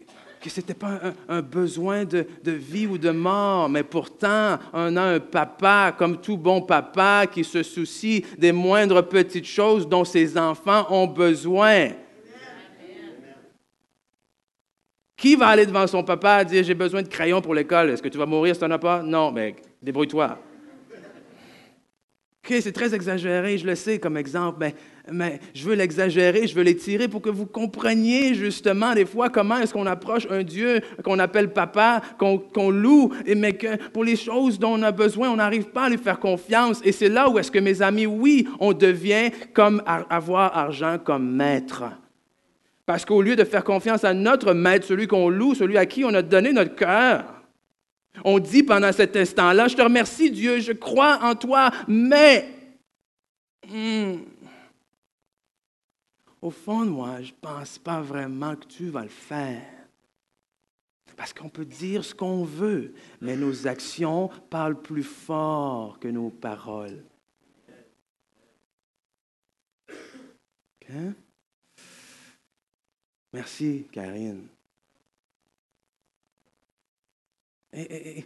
[0.49, 5.19] ce n'était pas un, besoin de, vie ou de mort, mais pourtant, on a un
[5.19, 10.87] papa, comme tout bon papa, qui se soucie des moindres petites choses dont ses enfants
[10.89, 11.89] ont besoin.
[15.15, 18.01] Qui va aller devant son papa et dire J'ai besoin de crayons pour l'école Est-ce
[18.01, 19.01] que tu vas mourir si tu n'en as pas?
[19.01, 20.37] Non, mais débrouille-toi.
[22.45, 24.75] OK, c'est très exagéré, je le sais comme exemple, mais
[25.11, 29.57] mais je veux l'exagérer, je veux l'étirer pour que vous compreniez justement des fois comment
[29.57, 34.57] est-ce qu'on approche un Dieu qu'on appelle papa, qu'on loue, mais que pour les choses
[34.57, 36.79] dont on a besoin, on n'arrive pas à lui faire confiance.
[36.85, 41.29] Et c'est là où est-ce que mes amis, oui, on devient comme avoir argent comme
[41.35, 41.83] maître.
[42.85, 46.05] Parce qu'au lieu de faire confiance à notre maître, celui qu'on loue, celui à qui
[46.05, 47.25] on a donné notre cœur,
[48.23, 52.45] on dit pendant cet instant-là, je te remercie Dieu, je crois en toi, mais...
[53.69, 54.15] Hmm,
[56.43, 59.65] au fond moi, je ne pense pas vraiment que tu vas le faire.
[61.15, 66.29] Parce qu'on peut dire ce qu'on veut, mais nos actions parlent plus fort que nos
[66.29, 67.05] paroles.
[73.31, 74.47] Merci, Karine.
[77.71, 78.25] Et,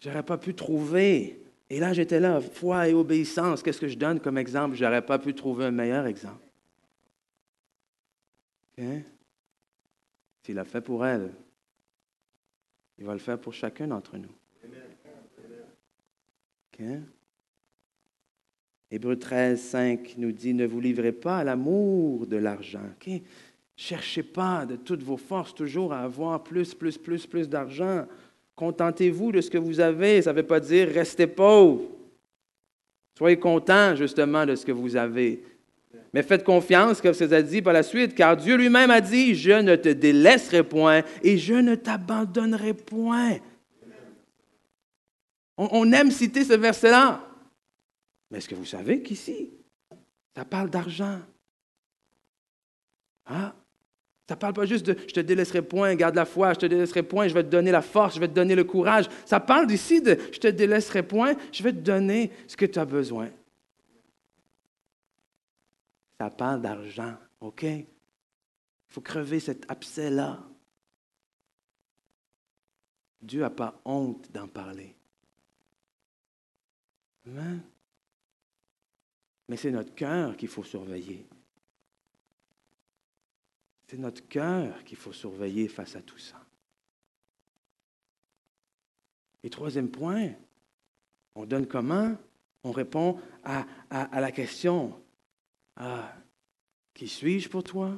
[0.00, 3.62] j'aurais pas pu trouver et là, j'étais là, foi et obéissance.
[3.62, 4.76] Qu'est-ce que je donne comme exemple?
[4.76, 6.46] Je n'aurais pas pu trouver un meilleur exemple.
[10.42, 11.32] S'il l'a fait pour elle,
[12.98, 14.32] il va le faire pour chacun d'entre nous.
[16.72, 17.00] Okay?
[18.90, 22.84] Hébreu 13, 5 nous dit Ne vous livrez pas à l'amour de l'argent.
[22.96, 23.24] Okay?
[23.74, 28.06] Cherchez pas de toutes vos forces toujours à avoir plus, plus, plus, plus d'argent.
[28.56, 30.22] Contentez-vous de ce que vous avez.
[30.22, 31.82] Ça ne veut pas dire restez pauvre.
[33.16, 35.42] Soyez content justement de ce que vous avez.
[36.12, 39.52] Mais faites confiance, comme ça dit par la suite, car Dieu lui-même a dit, je
[39.52, 43.36] ne te délaisserai point et je ne t'abandonnerai point.
[45.58, 47.22] On, aime citer ce verset-là.
[48.30, 49.50] Mais est-ce que vous savez qu'ici,
[50.34, 51.18] ça parle d'argent?
[53.24, 53.54] Ah,
[54.28, 56.66] ça ne parle pas juste de je te délaisserai point, garde la foi, je te
[56.66, 59.06] délaisserai point, je vais te donner la force, je vais te donner le courage.
[59.24, 62.78] Ça parle d'ici de je te délaisserai point, je vais te donner ce que tu
[62.78, 63.30] as besoin.
[66.18, 67.62] Ça parle d'argent, OK?
[67.62, 67.86] Il
[68.88, 70.42] faut crever cet abcès-là.
[73.20, 74.94] Dieu n'a pas honte d'en parler.
[77.26, 77.62] Amen.
[79.48, 81.26] Mais c'est notre cœur qu'il faut surveiller.
[83.86, 86.42] C'est notre cœur qu'il faut surveiller face à tout ça.
[89.42, 90.32] Et troisième point,
[91.34, 92.16] on donne comment?
[92.64, 95.00] On répond à, la question
[95.76, 96.12] ah,
[96.94, 97.96] Qui suis-je pour toi?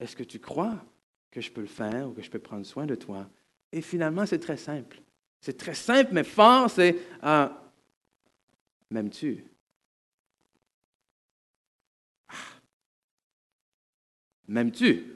[0.00, 0.82] Est-ce que tu crois
[1.30, 3.28] que je peux le faire ou que je peux prendre soin de toi
[3.70, 5.02] Et finalement, c'est très simple.
[5.40, 7.70] C'est très simple, mais fort, c'est ah,
[8.90, 9.44] M'aimes-tu?
[14.52, 15.06] M'aimes-tu?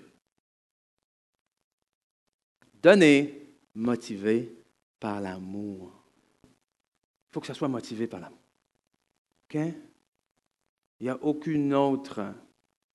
[2.82, 4.50] Donner, motivé
[4.98, 5.92] par l'amour.
[6.42, 8.38] Il faut que ça soit motivé par l'amour.
[9.44, 9.60] OK?
[11.00, 12.32] Il n'y a aucune autre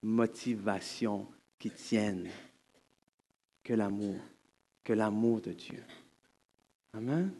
[0.01, 1.27] motivation
[1.59, 2.27] qui tienne
[3.63, 4.19] que l'amour,
[4.83, 5.83] que l'amour de Dieu.
[6.93, 7.31] Amen?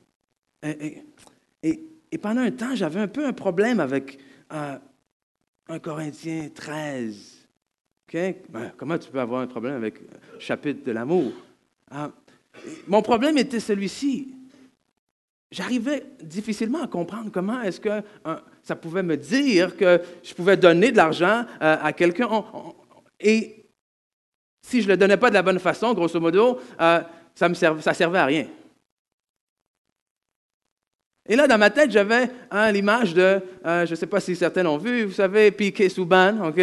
[0.61, 1.03] Et,
[2.21, 4.19] pendant un temps, j'avais un peu un problème avec
[4.51, 4.77] euh,
[5.69, 7.40] 1 Corinthiens 13.
[8.13, 11.31] Ben, comment tu peux avoir un problème avec le chapitre de l'amour?
[11.89, 12.11] Ah,
[12.87, 14.33] mon problème était celui-ci.
[15.49, 18.01] J'arrivais difficilement à comprendre comment est-ce que
[18.63, 22.29] ça pouvait me dire que je pouvais donner de l'argent euh, à quelqu'un.
[23.19, 23.65] Et
[24.61, 27.01] si je ne le donnais pas de la bonne façon, grosso modo, euh,
[27.33, 28.47] ça ne servait, à rien.
[31.27, 34.35] Et là, dans ma tête, j'avais hein, l'image de, euh, je ne sais pas si
[34.35, 36.59] certains l'ont vu, vous savez, Piquet Souban, OK?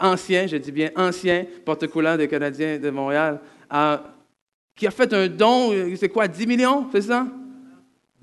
[0.00, 3.40] Ancien, je dis bien ancien porte-coulant des Canadiens de Montréal,
[4.74, 7.26] qui a fait un don, c'est quoi, 10 millions, c'est ça?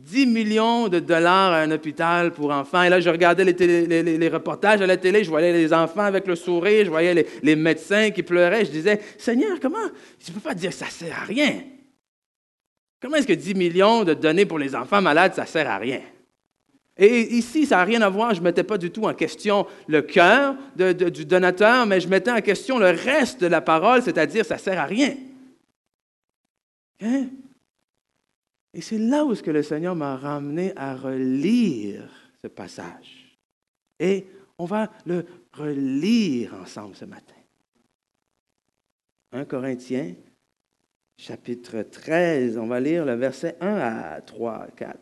[0.03, 2.83] 10 millions de dollars à un hôpital pour enfants.
[2.83, 6.35] Et là, je regardais les, reportages à la télé, je voyais les enfants avec le
[6.35, 8.65] sourire, je voyais les, médecins qui pleuraient.
[8.65, 9.77] Je disais, Seigneur, comment?
[10.19, 11.61] Tu ne peux pas dire que ça ne sert à rien?
[13.01, 15.77] Comment est-ce que 10 millions de données pour les enfants malades, ça ne sert à
[15.77, 16.01] rien?
[16.97, 19.65] Et ici, ça n'a rien à voir, je ne mettais pas du tout en question
[19.87, 24.45] le cœur du donateur, mais je mettais en question le reste de la parole, c'est-à-dire
[24.45, 25.15] ça ne sert à rien.
[27.01, 27.27] Hein?
[28.73, 32.09] Et c'est là où ce que le Seigneur m'a ramené à relire
[32.41, 33.39] ce passage.
[33.99, 34.27] Et
[34.57, 37.33] on va le relire ensemble ce matin.
[39.31, 40.13] 1 Corinthiens,
[41.17, 44.99] chapitre 13, on va lire le verset 1 à 3, 4.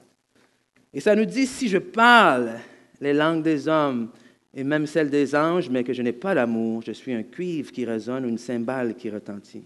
[0.94, 2.52] Et ça nous dit, si je parle
[3.00, 4.10] les langues des hommes
[4.54, 7.72] et même celles des anges, mais que je n'ai pas l'amour, je suis un cuivre
[7.72, 9.64] qui résonne ou une cymbale qui retentit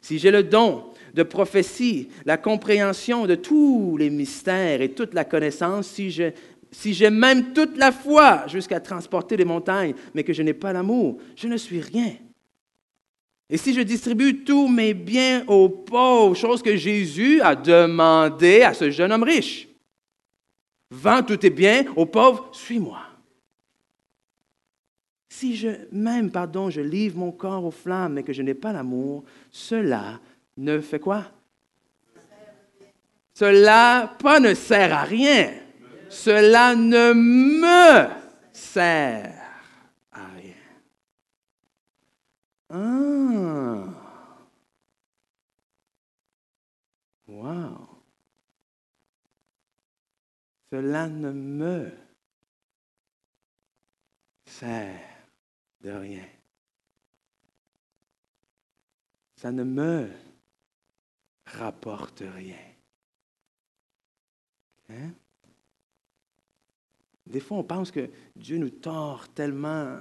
[0.00, 5.24] si j'ai le don de prophétie, la compréhension de tous les mystères et toute la
[5.24, 10.54] connaissance, si j'ai même toute la foi jusqu'à transporter les montagnes, mais que je n'ai
[10.54, 12.12] pas l'amour, je ne suis rien.
[13.48, 18.74] Et si je distribue tous mes biens aux pauvres, chose que Jésus a demandé à
[18.74, 19.65] ce jeune homme riche,
[20.90, 23.00] vends tous tes biens aux pauvres, suis-moi.
[25.28, 28.72] Si je, même, pardon, je livre mon corps aux flammes, mais que je n'ai pas
[28.72, 30.20] l'amour, cela
[30.56, 31.24] ne fait quoi?
[33.34, 35.52] Cela pas ne sert à rien.
[36.08, 38.08] Cela ne me
[38.50, 39.34] sert
[40.10, 40.54] à rien.
[42.70, 43.92] Ah.
[47.28, 47.85] Wow.
[50.70, 51.92] Cela ne me
[54.44, 55.00] sert
[55.80, 56.26] de rien.
[59.36, 60.10] Ça ne me
[61.46, 62.56] rapporte rien.
[64.88, 65.10] Hein?
[67.26, 69.98] Des fois, on pense que Dieu nous tord tellement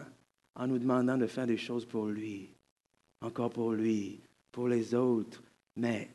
[0.56, 2.56] en nous demandant de faire des choses pour lui,
[3.22, 5.42] encore pour lui, pour les autres.
[5.76, 6.15] Mais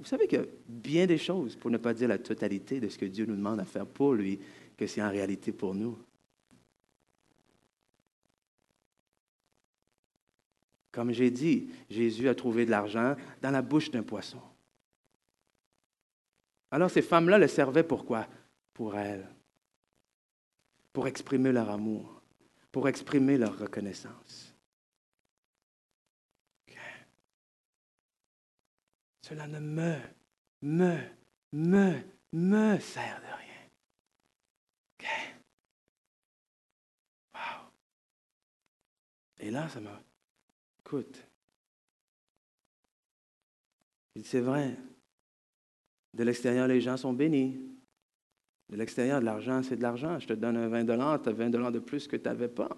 [0.00, 3.04] vous savez a bien des choses, pour ne pas dire la totalité de ce que
[3.04, 4.40] Dieu nous demande à faire pour lui,
[4.76, 5.98] que c'est en réalité pour nous.
[10.90, 14.40] Comme j'ai dit, Jésus a trouvé de l'argent dans la bouche d'un poisson.
[16.70, 18.26] Alors ces femmes-là le servaient pourquoi
[18.72, 19.28] Pour elles.
[20.94, 22.22] Pour exprimer leur amour,
[22.72, 24.49] pour exprimer leur reconnaissance.
[29.30, 29.96] Cela ne me,
[30.62, 30.98] me,
[31.52, 32.02] me,
[32.32, 35.08] me sert de rien.
[37.32, 37.70] Wow.
[39.38, 40.02] Et là, ça m'a
[40.80, 41.24] Écoute,
[44.24, 44.76] c'est vrai,
[46.12, 47.56] de l'extérieur, les gens sont bénis.
[48.68, 50.18] De l'extérieur, de l'argent, c'est de l'argent.
[50.18, 52.76] Je te donne un 20 tu as 20 de plus que tu n'avais pas.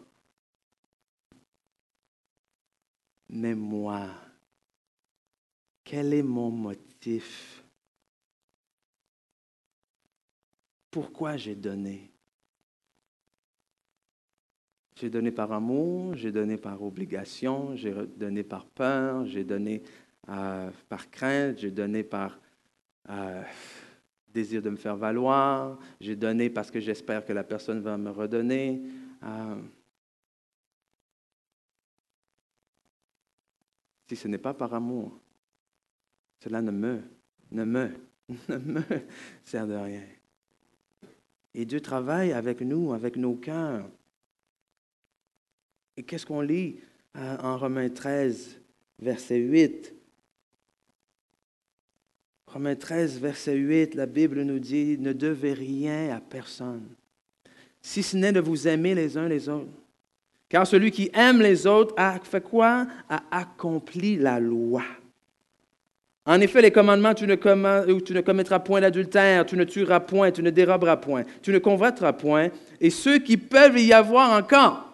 [3.30, 4.10] Mais moi,
[5.92, 7.62] quel est mon motif?
[10.90, 12.10] Pourquoi j'ai donné?
[14.96, 19.82] J'ai donné par amour, j'ai donné par obligation, j'ai donné par peur, j'ai donné
[20.30, 22.40] euh, par crainte, j'ai donné par
[23.10, 23.42] euh,
[24.28, 28.08] désir de me faire valoir, j'ai donné parce que j'espère que la personne va me
[28.08, 28.80] redonner.
[29.22, 29.60] Euh,
[34.08, 35.21] si ce n'est pas par amour,
[36.42, 37.00] cela ne me,
[37.52, 37.90] ne me,
[38.48, 38.82] ne me
[39.44, 40.02] sert de rien.
[41.54, 43.88] Et Dieu travaille avec nous, avec nos cœurs.
[45.96, 46.80] Et qu'est-ce qu'on lit
[47.16, 48.58] euh, en Romains 13,
[48.98, 49.94] verset 8?
[52.48, 56.88] Romains 13, verset 8, la Bible nous dit, ne devez rien à personne,
[57.80, 59.70] si ce n'est de vous aimer les uns les autres.
[60.48, 62.86] Car celui qui aime les autres a fait quoi?
[63.08, 64.82] A accompli la loi.
[66.24, 70.30] En effet, les commandements, tu ne, tu ne commettras point d'adultère, tu ne tueras point,
[70.30, 72.50] tu ne déroberas point, tu ne convoiteras point,
[72.80, 74.88] et ceux qui peuvent y avoir encore,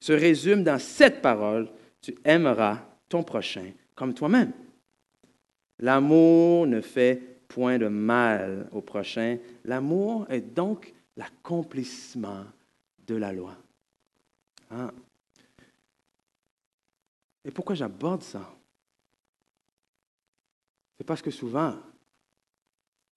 [0.00, 1.68] se résument dans cette parole,
[2.00, 2.78] tu aimeras
[3.08, 4.52] ton prochain comme toi-même.
[5.80, 9.38] L'amour ne fait point de mal au prochain.
[9.64, 12.44] L'amour est donc l'accomplissement
[13.06, 13.56] de la loi.
[14.70, 14.90] Hein?
[17.44, 18.57] Et pourquoi j'aborde ça?
[20.98, 21.80] C'est parce que souvent,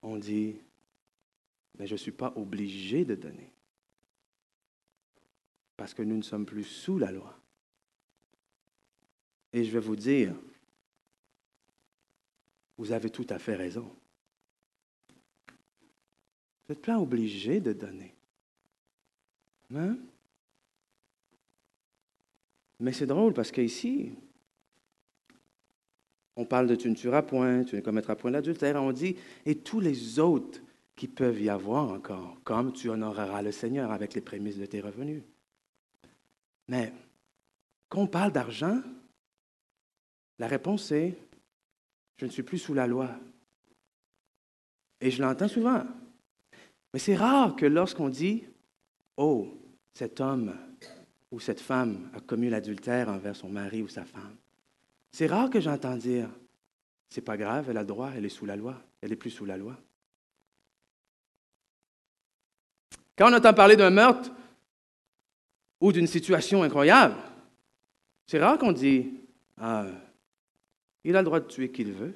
[0.04, 0.56] on dit,
[1.78, 3.52] mais je ne suis pas obligé de donner.
[5.76, 7.36] Parce que nous ne sommes plus sous la loi.
[9.52, 10.36] Et je vais vous dire,
[12.78, 13.92] vous avez tout à fait raison.
[15.10, 18.16] Vous n'êtes pas obligé de donner.
[19.74, 19.98] Hein?
[22.80, 24.14] Mais c'est drôle parce qu'ici,
[26.36, 28.82] on parle de tu ne tueras point, tu ne commettras point d'adultère.
[28.82, 29.16] On dit,
[29.46, 30.62] et tous les autres
[30.96, 34.82] qui peuvent y avoir encore, comme tu honoreras le Seigneur avec les prémices de tes
[34.82, 35.24] revenus.
[36.68, 36.94] Mais
[37.90, 38.82] quand on parle d'argent,
[40.40, 41.18] la réponse est,
[42.18, 43.10] je ne suis plus sous la loi.
[45.02, 45.84] Et je l'entends souvent.
[46.94, 48.44] Mais c'est rare que lorsqu'on dit,
[49.18, 49.48] oh,
[49.94, 50.56] cet homme
[51.32, 54.36] ou cette femme a commis l'adultère envers son mari ou sa femme,
[55.12, 56.30] c'est rare que j'entends dire
[57.10, 59.46] c'est pas grave, elle a droit, elle est sous la loi, elle est plus sous
[59.46, 59.78] la loi.
[63.18, 64.32] Quand on entend parler d'un meurtre
[65.82, 67.16] ou d'une situation incroyable,
[68.28, 69.14] c'est rare qu'on dit
[69.58, 69.88] ah,
[71.04, 72.14] il a le droit de tuer qui il veut,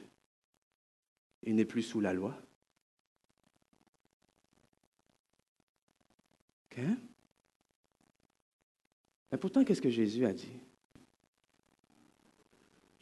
[1.43, 2.35] il n'est plus sous la loi.
[9.31, 10.51] Mais pourtant, qu'est-ce que Jésus a dit?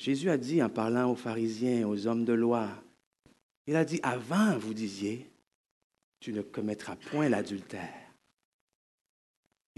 [0.04, 2.68] Jésus a dit en parlant aux pharisiens, aux hommes de loi,
[3.68, 5.30] il a dit, avant vous disiez,
[6.20, 8.12] tu ne commettras point l'adultère.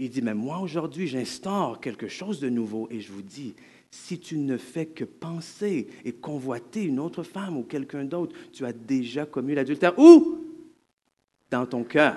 [0.00, 3.54] Il dit, mais moi aujourd'hui, j'instaure quelque chose de nouveau et je vous dis,
[3.92, 8.66] si tu ne fais que penser et convoiter une autre femme ou quelqu'un d'autre, tu
[8.66, 9.96] as déjà commis l'adultère.
[9.96, 10.44] Où?
[11.52, 12.16] Dans ton cœur.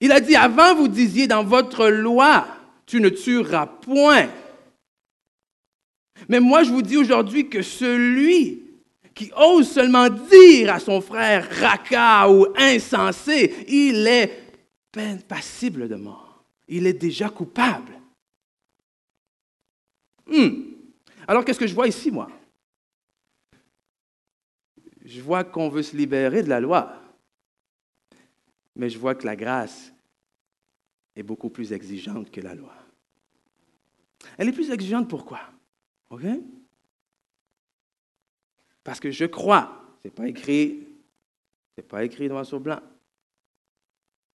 [0.00, 2.44] Il a dit, avant vous disiez dans votre loi,
[2.86, 4.28] tu ne tueras point.
[6.30, 8.62] Mais moi, je vous dis aujourd'hui que celui
[9.16, 14.40] qui ose seulement dire à son frère raca ou insensé, il est
[15.26, 16.44] passible de mort.
[16.68, 17.94] Il est déjà coupable.
[20.24, 20.70] Hmm.
[21.26, 22.30] Alors, qu'est-ce que je vois ici, moi?
[25.04, 26.94] Je vois qu'on veut se libérer de la loi,
[28.76, 29.92] mais je vois que la grâce
[31.16, 32.72] est beaucoup plus exigeante que la loi.
[34.38, 35.40] Elle est plus exigeante pourquoi?
[36.10, 36.22] OK?
[38.82, 39.70] Parce que je crois,
[40.02, 40.86] ce n'est pas écrit,
[41.76, 42.80] c'est pas écrit noir sur blanc.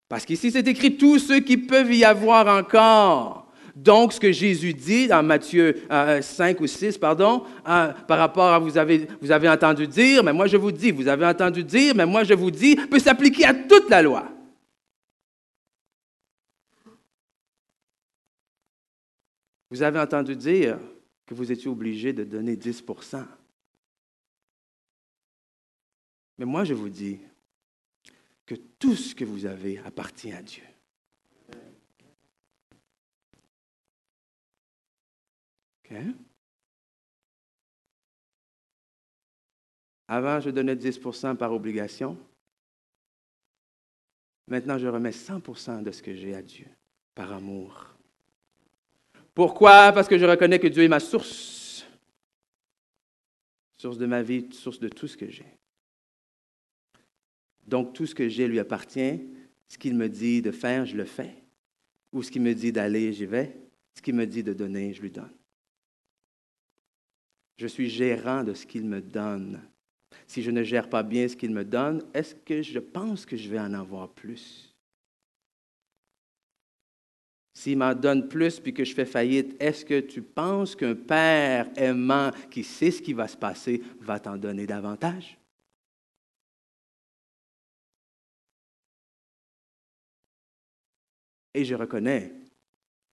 [0.07, 3.47] Parce qu'ici, c'est écrit tous ceux qui peuvent y avoir encore.
[3.75, 8.53] Donc, ce que Jésus dit dans Matthieu 5 euh, ou 6, pardon, euh, par rapport
[8.53, 11.95] à vous vous avez entendu dire, mais moi je vous dis, vous avez entendu dire,
[11.95, 14.29] mais moi je vous dis, peut s'appliquer à toute la loi.
[19.71, 20.77] Vous avez entendu dire
[21.25, 23.25] que vous étiez obligé de donner 10%
[26.37, 27.19] Mais moi, je vous dis
[28.45, 30.63] que tout ce que vous avez appartient à Dieu.
[40.07, 42.17] Avant, je donnais 10% par obligation.
[44.47, 46.67] Maintenant, je remets 100% de ce que j'ai à Dieu
[47.15, 47.92] par amour.
[49.33, 49.91] Pourquoi?
[49.91, 51.85] Parce que je reconnais que Dieu est ma source.
[53.77, 55.57] Source de ma vie, source de tout ce que j'ai.
[57.65, 59.21] Donc, tout ce que j'ai lui appartient.
[59.67, 61.35] Ce qu'il me dit de faire, je le fais.
[62.11, 63.57] Ou ce qu'il me dit d'aller, j'y vais.
[63.95, 65.33] Ce qu'il me dit de donner, je lui donne.
[67.57, 69.61] Je suis gérant de ce qu'il me donne.
[70.27, 73.37] Si je ne gère pas bien ce qu'il me donne, est-ce que je pense que
[73.37, 74.72] je vais en avoir plus?
[77.53, 81.69] S'il m'en donne plus puis que je fais faillite, est-ce que tu penses qu'un père
[81.75, 85.37] aimant qui sait ce qui va se passer va t'en donner davantage?
[91.53, 92.33] Et je reconnais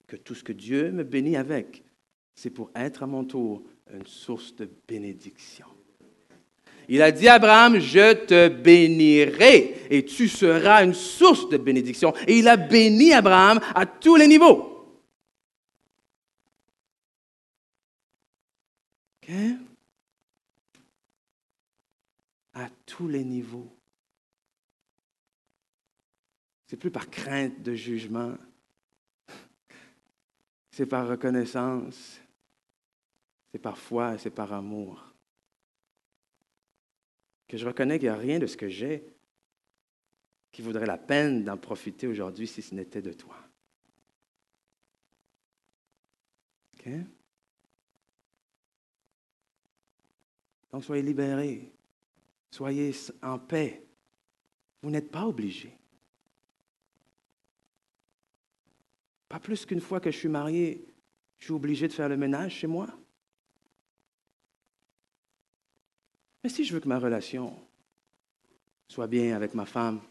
[0.07, 1.83] que tout ce que Dieu me bénit avec,
[2.33, 3.63] c'est pour être à mon tour
[3.93, 5.67] une source de bénédiction.
[6.93, 12.13] Il a dit à Abraham, je te bénirai et tu seras une source de bénédiction.
[12.27, 14.99] Et il a béni Abraham à tous les niveaux.
[22.53, 23.73] À tous les niveaux.
[26.67, 28.33] C'est plus par crainte de jugement.
[30.71, 32.19] C'est par reconnaissance.
[33.49, 35.10] C'est par foi c'est par amour.
[37.51, 39.03] Que je reconnais qu'il n'y a rien de ce que j'ai
[40.53, 43.35] qui vaudrait la peine d'en profiter aujourd'hui si ce n'était de toi.
[50.71, 51.73] Donc soyez libérés.
[52.51, 53.83] Soyez en paix.
[54.81, 55.77] Vous n'êtes pas obligés.
[59.27, 60.87] Pas plus qu'une fois que je suis marié,
[61.37, 62.87] je suis obligé de faire le ménage chez moi.
[66.43, 67.55] Mais si je veux que ma relation
[68.87, 70.01] soit bien avec ma femme,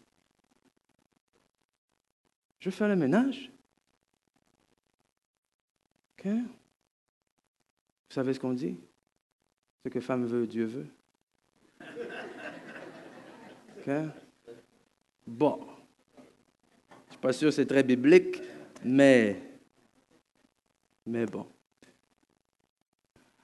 [2.61, 3.51] je fais le ménage.
[6.24, 8.76] Vous savez ce qu'on dit?
[9.85, 10.87] Ce que femme veut, Dieu veut.
[15.26, 15.66] Bon.
[16.91, 18.41] Je ne suis pas sûr que c'est très biblique,
[18.85, 19.41] mais,
[21.07, 21.47] mais bon.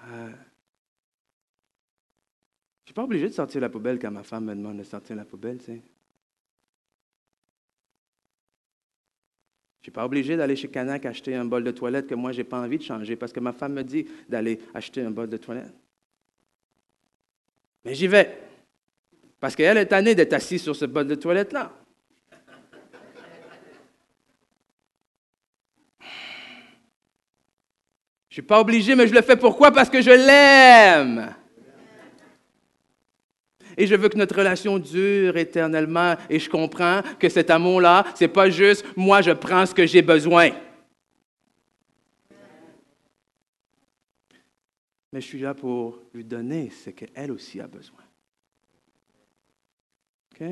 [0.02, 0.32] Euh,
[2.96, 5.58] pas obligé de sortir la poubelle quand ma femme me demande de sortir la poubelle,
[5.58, 5.72] tu sais.
[5.72, 5.78] Je
[9.80, 12.38] ne suis pas obligé d'aller chez Canac acheter un bol de toilette que moi, je
[12.38, 15.28] n'ai pas envie de changer parce que ma femme me dit d'aller acheter un bol
[15.28, 15.74] de toilette.
[17.84, 18.40] Mais j'y vais.
[19.40, 21.70] Parce qu'elle est tannée d'être assise sur ce bol de toilette-là.
[26.00, 26.06] Je
[28.30, 29.70] ne suis pas obligé, mais je le fais pourquoi?
[29.70, 31.36] Parce que je l'aime.
[33.76, 36.16] Et je veux que notre relation dure éternellement.
[36.30, 39.86] Et je comprends que cet amour-là, ce n'est pas juste moi, je prends ce que
[39.86, 40.50] j'ai besoin.
[45.12, 48.02] Mais je suis là pour lui donner ce qu'elle aussi a besoin.
[50.34, 50.46] OK?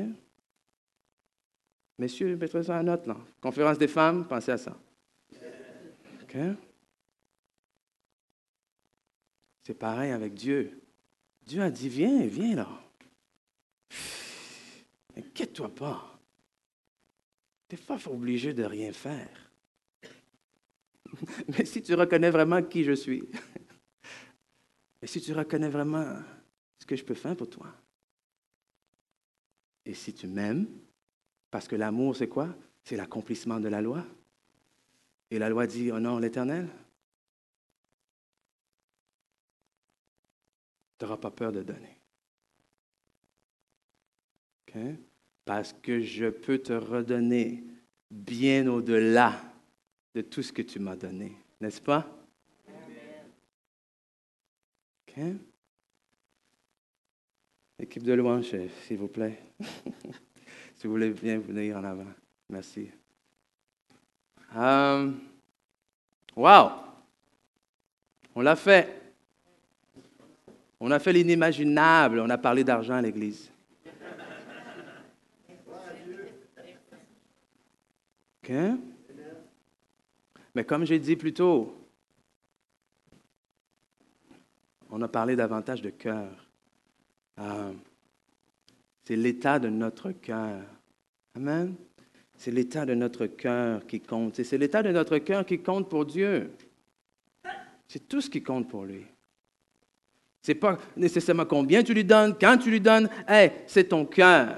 [1.97, 3.17] Messieurs, mettez ça en note, là.
[3.39, 4.75] Conférence des femmes, pensez à ça.
[6.23, 6.37] OK?
[9.63, 10.81] C'est pareil avec Dieu.
[11.45, 12.84] Dieu a dit, viens, viens là.
[15.15, 16.19] Inquiète-toi pas.
[17.67, 19.51] Tu n'es pas obligé de rien faire.
[21.47, 23.23] Mais si tu reconnais vraiment qui je suis,
[25.01, 26.19] et si tu reconnais vraiment
[26.79, 27.67] ce que je peux faire pour toi,
[29.85, 30.67] et si tu m'aimes,
[31.51, 32.55] parce que l'amour, c'est quoi?
[32.83, 34.05] C'est l'accomplissement de la loi.
[35.29, 36.67] Et la loi dit, honore l'Éternel.
[40.97, 41.94] Tu n'auras pas peur de donner.
[45.45, 47.63] Parce que je peux te redonner
[48.09, 49.33] bien au-delà
[50.13, 51.33] de tout ce que tu m'as donné.
[51.61, 52.07] N'est-ce pas?
[57.79, 58.53] Équipe de louange,
[58.85, 59.39] s'il vous plaît.
[60.75, 62.11] si vous voulez bien venir en avant.
[62.49, 62.89] Merci.
[64.53, 65.19] Um,
[66.35, 66.71] wow!
[68.35, 69.01] On l'a fait.
[70.79, 72.19] On a fait l'inimaginable.
[72.19, 73.49] On a parlé d'argent à l'Église.
[80.53, 81.75] Mais comme j'ai dit plus tôt,
[84.89, 86.29] on a parlé davantage de cœur.
[87.39, 87.73] Euh,
[89.03, 90.61] c'est l'état de notre cœur.
[91.35, 91.75] Amen.
[92.37, 94.41] C'est l'état de notre cœur qui compte.
[94.41, 96.51] c'est l'état de notre cœur qui compte pour Dieu.
[97.87, 99.05] C'est tout ce qui compte pour lui.
[100.41, 103.09] Ce n'est pas nécessairement combien tu lui donnes, quand tu lui donnes.
[103.27, 104.57] Hey, c'est ton cœur.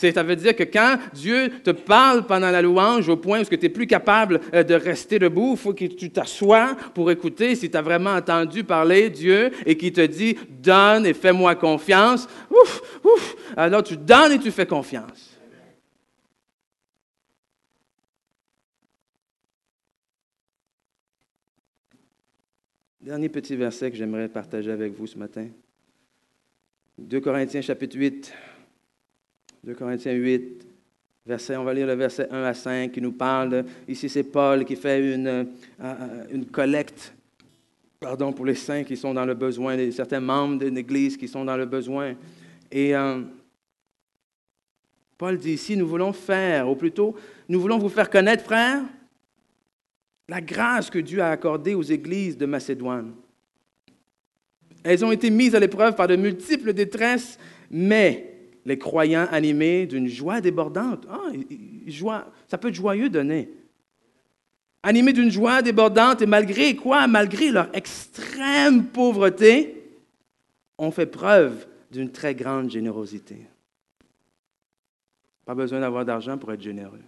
[0.00, 3.58] Ça veut dire que quand Dieu te parle pendant la louange au point où tu
[3.58, 7.70] n'es plus capable euh, de rester debout, il faut que tu t'assoies pour écouter si
[7.70, 12.26] tu as vraiment entendu parler Dieu et qui te dit donne et fais-moi confiance.
[12.50, 13.36] Ouf, ouf.
[13.56, 15.30] Alors tu donnes et tu fais confiance.
[23.00, 25.48] Dernier petit verset que j'aimerais partager avec vous ce matin.
[26.98, 28.32] 2 Corinthiens chapitre 8.
[29.62, 30.66] 2 Corinthiens 8,
[31.26, 33.64] verset, on va lire le verset 1 à 5 qui nous parle.
[33.86, 35.44] ici, c'est Paul qui fait une, euh,
[35.82, 37.12] euh, une collecte
[38.00, 41.44] pardon, pour les saints qui sont dans le besoin, certains membres d'une église qui sont
[41.44, 42.14] dans le besoin.
[42.72, 43.20] Et euh,
[45.18, 47.14] Paul dit ici, nous voulons faire, ou plutôt,
[47.46, 48.82] nous voulons vous faire connaître, frères,
[50.26, 53.12] la grâce que Dieu a accordée aux églises de Macédoine.
[54.82, 57.38] Elles ont été mises à l'épreuve par de multiples détresses,
[57.70, 58.29] mais
[58.64, 61.06] les croyants animés d'une joie débordante.
[61.10, 61.30] Ah,
[61.86, 63.50] joie, ça peut être joyeux donner.
[64.82, 69.76] animés d'une joie débordante et malgré quoi, malgré leur extrême pauvreté,
[70.78, 73.46] ont fait preuve d'une très grande générosité.
[75.44, 77.02] Pas besoin d'avoir d'argent pour être généreux.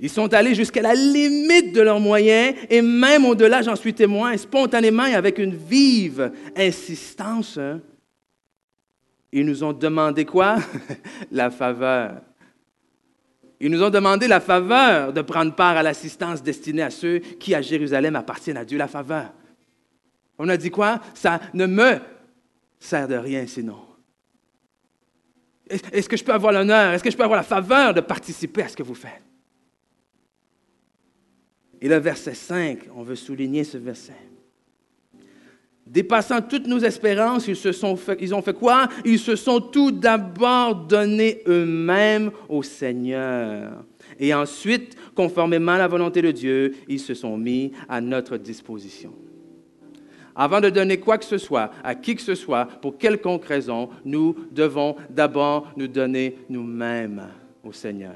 [0.00, 4.36] Ils sont allés jusqu'à la limite de leurs moyens et même au-delà, j'en suis témoin,
[4.36, 7.60] spontanément et avec une vive insistance.
[9.32, 10.58] Ils nous ont demandé quoi?
[11.30, 12.20] la faveur.
[13.60, 17.54] Ils nous ont demandé la faveur de prendre part à l'assistance destinée à ceux qui,
[17.54, 19.32] à Jérusalem, appartiennent à Dieu, la faveur.
[20.38, 21.00] On a dit quoi?
[21.14, 21.98] Ça ne me
[22.78, 23.78] sert de rien sinon.
[25.68, 28.62] Est-ce que je peux avoir l'honneur, est-ce que je peux avoir la faveur de participer
[28.62, 29.22] à ce que vous faites?
[31.80, 34.31] Et le verset 5, on veut souligner ce verset.
[35.92, 38.88] Dépassant toutes nos espérances, ils, se sont fait, ils ont fait quoi?
[39.04, 43.84] Ils se sont tout d'abord donnés eux-mêmes au Seigneur.
[44.18, 49.12] Et ensuite, conformément à la volonté de Dieu, ils se sont mis à notre disposition.
[50.34, 53.90] Avant de donner quoi que ce soit à qui que ce soit, pour quelconque raison,
[54.02, 57.28] nous devons d'abord nous donner nous-mêmes
[57.62, 58.14] au Seigneur.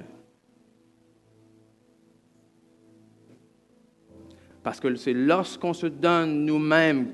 [4.62, 7.12] Parce que c'est lorsqu'on se donne nous-mêmes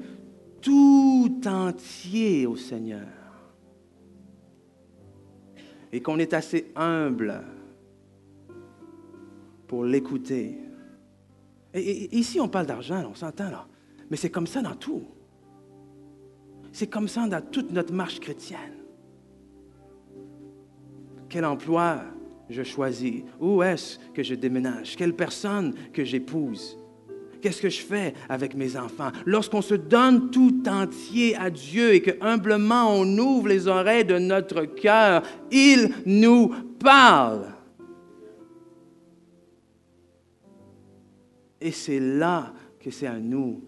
[0.62, 3.06] tout entier au Seigneur
[5.92, 7.42] et qu'on est assez humble
[9.66, 10.58] pour l'écouter.
[11.74, 13.66] Et, ici, on parle d'argent, on s'entend là.
[14.10, 15.04] Mais c'est comme ça dans tout.
[16.72, 18.78] C'est comme ça dans toute notre marche chrétienne.
[21.28, 22.02] Quel emploi
[22.48, 23.22] je choisis?
[23.40, 24.96] Où est-ce que je déménage?
[24.96, 26.78] Quelle personne que j'épouse?
[27.42, 29.10] Qu'est-ce que je fais avec mes enfants?
[29.26, 34.16] Lorsqu'on se donne tout entier à Dieu et que humblement on ouvre les oreilles de
[34.16, 37.46] notre cœur, il nous parle.
[41.60, 43.60] Et c'est là que c'est à nous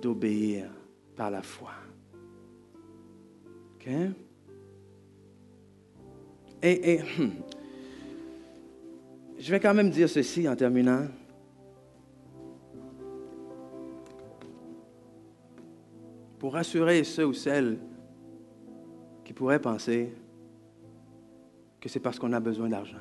[0.00, 0.70] d'obéir
[1.14, 1.72] par la foi.
[3.74, 3.88] OK?
[6.62, 7.00] Et, et
[9.38, 11.06] je vais quand même dire ceci en terminant.
[16.38, 17.78] Pour rassurer ceux ou celles
[19.24, 20.12] qui pourraient penser
[21.80, 22.98] que c'est parce qu'on a besoin d'argent.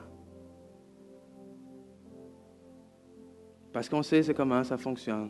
[3.71, 5.29] Parce qu'on sait c'est comment ça fonctionne.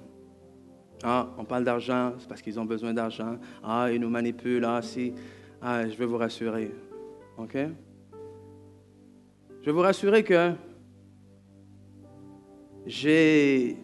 [1.03, 3.37] Ah, on parle d'argent, c'est parce qu'ils ont besoin d'argent.
[3.63, 4.65] Ah, ils nous manipulent.
[4.65, 5.13] Ah, si.
[5.61, 6.73] Ah, je veux vous rassurer.
[7.37, 7.55] OK?
[9.61, 10.53] Je veux vous rassurer que
[12.85, 13.77] j'ai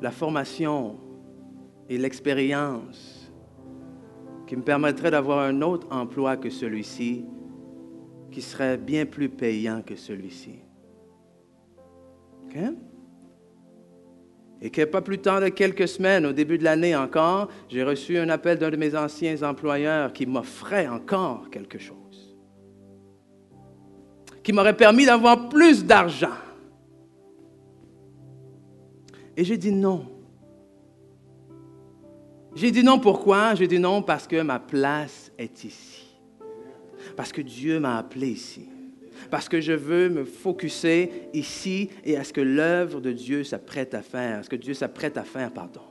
[0.00, 0.98] la formation
[1.88, 3.15] et l'expérience
[4.46, 7.24] qui me permettrait d'avoir un autre emploi que celui-ci,
[8.30, 10.60] qui serait bien plus payant que celui-ci.
[14.62, 18.16] Et que pas plus tard de quelques semaines, au début de l'année encore, j'ai reçu
[18.18, 22.36] un appel d'un de mes anciens employeurs qui m'offrait encore quelque chose,
[24.42, 26.32] qui m'aurait permis d'avoir plus d'argent.
[29.36, 30.15] Et j'ai dit non.
[32.56, 33.54] J'ai dit non pourquoi?
[33.54, 36.06] J'ai dit non parce que ma place est ici.
[37.14, 38.66] Parce que Dieu m'a appelé ici.
[39.30, 43.92] Parce que je veux me focuser ici et à ce que l'œuvre de Dieu s'apprête
[43.92, 45.82] à faire, ce que Dieu s'apprête à faire, pardon.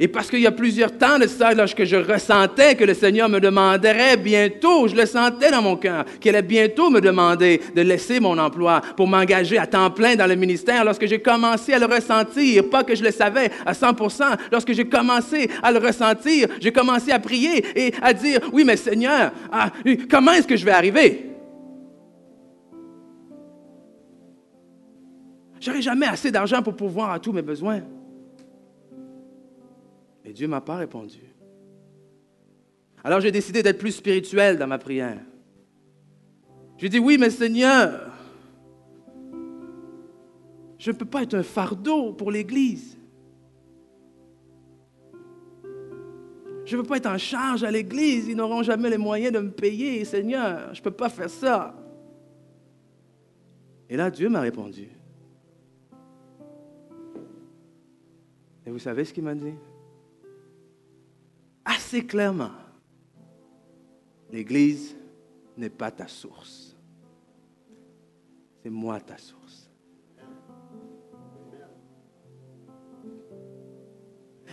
[0.00, 3.28] Et parce qu'il y a plusieurs temps de ça, lorsque je ressentais que le Seigneur
[3.28, 7.82] me demanderait bientôt, je le sentais dans mon cœur, qu'il allait bientôt me demander de
[7.82, 11.78] laisser mon emploi pour m'engager à temps plein dans le ministère, lorsque j'ai commencé à
[11.80, 16.48] le ressentir, pas que je le savais à 100%, lorsque j'ai commencé à le ressentir,
[16.60, 19.70] j'ai commencé à prier et à dire, oui, mais Seigneur, ah,
[20.08, 21.24] comment est-ce que je vais arriver?
[25.60, 27.80] J'aurai jamais assez d'argent pour pouvoir à tous mes besoins.
[30.28, 31.22] Et Dieu ne m'a pas répondu.
[33.02, 35.18] Alors j'ai décidé d'être plus spirituel dans ma prière.
[36.76, 38.12] J'ai dit, oui, mais Seigneur,
[40.78, 42.98] je ne peux pas être un fardeau pour l'Église.
[46.66, 48.28] Je ne veux pas être en charge à l'Église.
[48.28, 50.74] Ils n'auront jamais les moyens de me payer, Seigneur.
[50.74, 51.74] Je ne peux pas faire ça.
[53.88, 54.88] Et là, Dieu m'a répondu.
[58.66, 59.54] Et vous savez ce qu'il m'a dit?
[61.68, 62.50] Assez clairement,
[64.32, 64.96] l'Église
[65.56, 66.76] n'est pas ta source.
[68.62, 69.70] C'est moi ta source.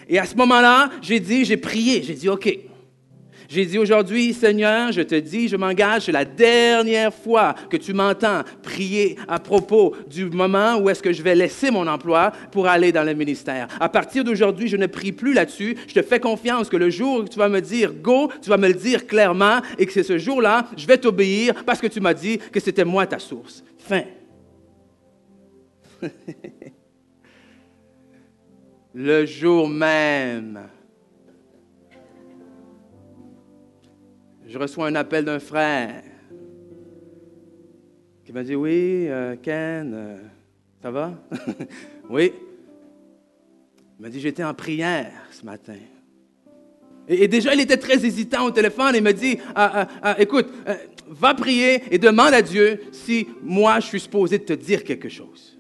[0.07, 2.47] Et à ce moment-là, j'ai dit, j'ai prié, j'ai dit, OK,
[3.47, 7.93] J'ai dit aujourd'hui, Seigneur, je te dis, je m'engage, c'est la dernière fois que tu
[7.93, 12.67] m'entends prier à propos du moment où est-ce que je vais laisser mon emploi pour
[12.67, 13.67] aller dans le ministère.
[13.80, 15.76] À partir d'aujourd'hui, je ne prie plus là-dessus.
[15.88, 18.57] Je te fais confiance que le jour où tu vas me dire go, tu vas
[18.57, 21.99] me le dire clairement et que c'est ce jour-là, je vais t'obéir parce que tu
[21.99, 23.63] m'as dit que c'était moi ta source.
[23.77, 24.03] Fin.
[28.93, 30.61] le jour même
[34.47, 36.03] je reçois un appel d'un frère
[38.23, 40.17] qui m'a dit Oui, euh, Ken, euh,
[40.81, 41.13] ça va?
[42.09, 42.31] Oui.
[43.97, 45.76] Il m'a dit J'étais en prière ce matin.
[47.07, 48.93] Et, déjà, il était très hésitant au téléphone.
[48.95, 50.76] Il m'a dit ah, ah, ah, Écoute, euh,
[51.07, 55.57] va prier et demande à Dieu si moi je suis supposé te dire quelque chose.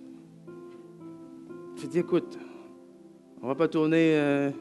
[1.75, 2.37] J'ai dit Écoute,
[3.41, 4.51] on va pas tourner.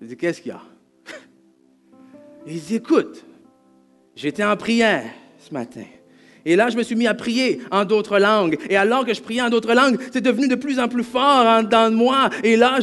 [0.00, 0.71] J'ai dit Qu'est-ce qu'il y a?
[2.46, 3.24] Il dit, écoute,
[4.14, 5.04] j'étais en prière
[5.38, 5.84] ce matin.
[6.44, 8.58] Et là, je me suis mis à prier en d'autres langues.
[8.68, 11.46] Et alors que je priais en d'autres langues, c'est devenu de plus en plus fort
[11.46, 12.30] en dans moi.
[12.42, 12.78] Et là,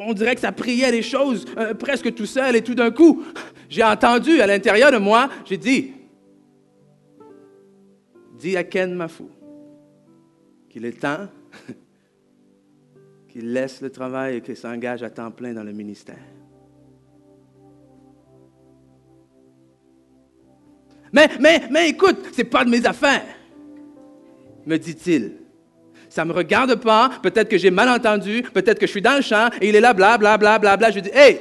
[0.00, 2.56] on dirait que ça priait les choses euh, presque tout seul.
[2.56, 3.24] Et tout d'un coup,
[3.68, 5.92] j'ai entendu à l'intérieur de moi, j'ai dit,
[8.38, 9.30] dis à Ken Mafou
[10.68, 11.28] qu'il est temps
[13.28, 16.35] qu'il laisse le travail et qu'il s'engage à temps plein dans le ministère.
[21.12, 23.26] Mais, mais, mais écoute, c'est pas de mes affaires,
[24.64, 25.32] me dit-il.
[26.08, 29.16] Ça ne me regarde pas, peut-être que j'ai mal entendu, peut-être que je suis dans
[29.16, 30.90] le champ et il est là, bla, bla, bla, bla, bla.
[30.90, 31.40] Je dis, hey,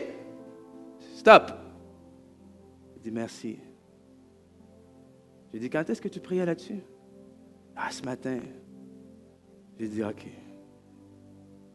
[1.16, 1.52] stop.
[2.98, 3.58] Il dit, merci.
[5.54, 6.82] J'ai dit, quand est-ce que tu priais là-dessus?
[7.76, 8.40] Ah, ce matin.
[9.80, 10.26] J'ai dit, OK.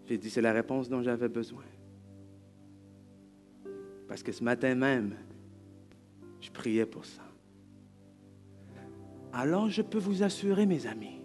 [0.07, 1.65] J'ai dit, c'est la réponse dont j'avais besoin.
[4.09, 5.15] Parce que ce matin même,
[6.41, 7.23] je priais pour ça
[9.32, 11.20] alors je peux vous assurer, mes amis,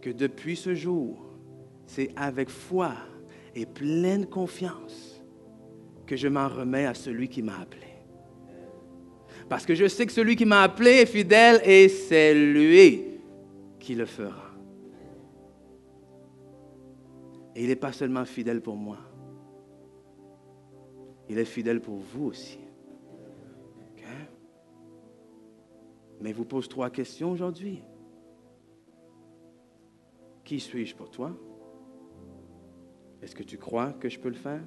[0.00, 1.24] que depuis ce jour,
[1.86, 2.92] c'est avec foi
[3.54, 5.22] et pleine confiance
[6.06, 7.86] que je m'en remets à celui qui m'a appelé.
[9.48, 13.02] Parce que je sais que celui qui m'a appelé est fidèle et c'est lui
[13.78, 14.50] qui le fera.
[17.54, 18.98] Et il n'est pas seulement fidèle pour moi,
[21.28, 22.61] il est fidèle pour vous aussi.
[26.22, 27.82] Mais vous pose trois questions aujourd'hui.
[30.44, 31.36] Qui suis-je pour toi?
[33.20, 34.62] Est-ce que tu crois que je peux le faire?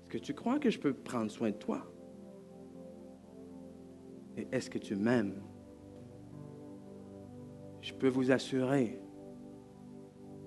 [0.00, 1.86] Est-ce que tu crois que je peux prendre soin de toi?
[4.36, 5.40] Et est-ce que tu m'aimes?
[7.80, 9.00] Je peux vous assurer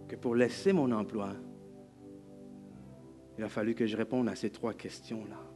[0.08, 1.34] que pour laisser mon emploi,
[3.38, 5.55] il a fallu que je réponde à ces trois questions-là.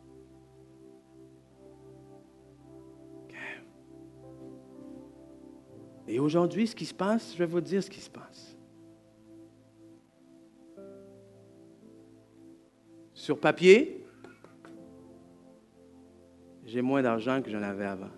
[6.12, 8.58] Et aujourd'hui, ce qui se passe, je vais vous dire ce qui se passe.
[13.14, 14.04] Sur papier,
[16.66, 18.10] j'ai moins d'argent que j'en avais avant.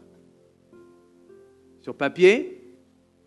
[1.82, 2.64] Sur papier,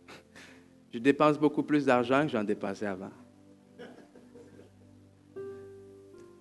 [0.95, 3.12] je dépense beaucoup plus d'argent que j'en dépensais avant.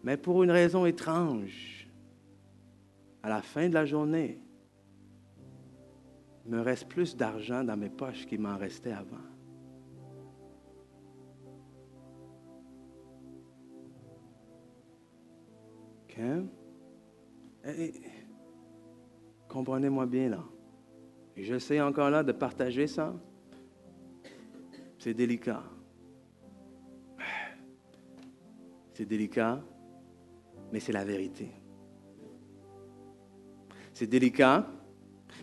[0.02, 1.90] Mais pour une raison étrange,
[3.22, 4.40] à la fin de la journée,
[6.46, 9.18] me reste plus d'argent dans mes poches qu'il m'en restait avant.
[19.48, 20.44] Comprenez-moi bien là.
[21.36, 23.14] J'essaie encore là de partager ça.
[25.00, 25.64] C'est délicat.
[28.94, 29.62] C'est délicat,
[30.72, 31.50] mais c'est la vérité.
[33.92, 34.68] C'est délicat,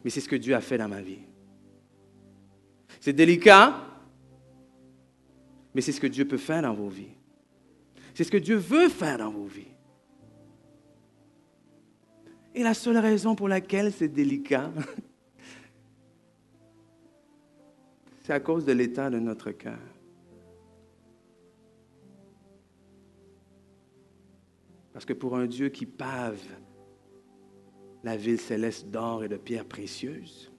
[0.05, 1.19] mais c'est ce que Dieu a fait dans ma vie.
[3.01, 3.85] C'est délicat,
[5.75, 7.15] mais c'est ce que Dieu peut faire dans vos vies.
[8.15, 9.67] C'est ce que Dieu veut faire dans vos vies.
[12.55, 14.73] Et la seule raison pour laquelle c'est délicat,
[18.23, 19.79] c'est à cause de l'état de notre cœur.
[24.93, 26.43] Parce que pour un Dieu qui pave
[28.03, 30.53] la ville céleste d'or et de pierres précieuses.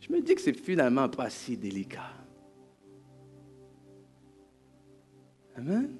[0.00, 2.12] Je me dis que c'est finalement pas si délicat.
[5.56, 5.96] Amen.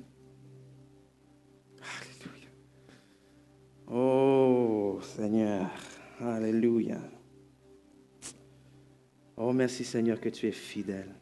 [1.81, 2.49] Alléluia.
[3.87, 5.71] Oh Seigneur,
[6.21, 7.01] Alléluia.
[9.37, 11.18] Oh merci Seigneur que tu es fidèle.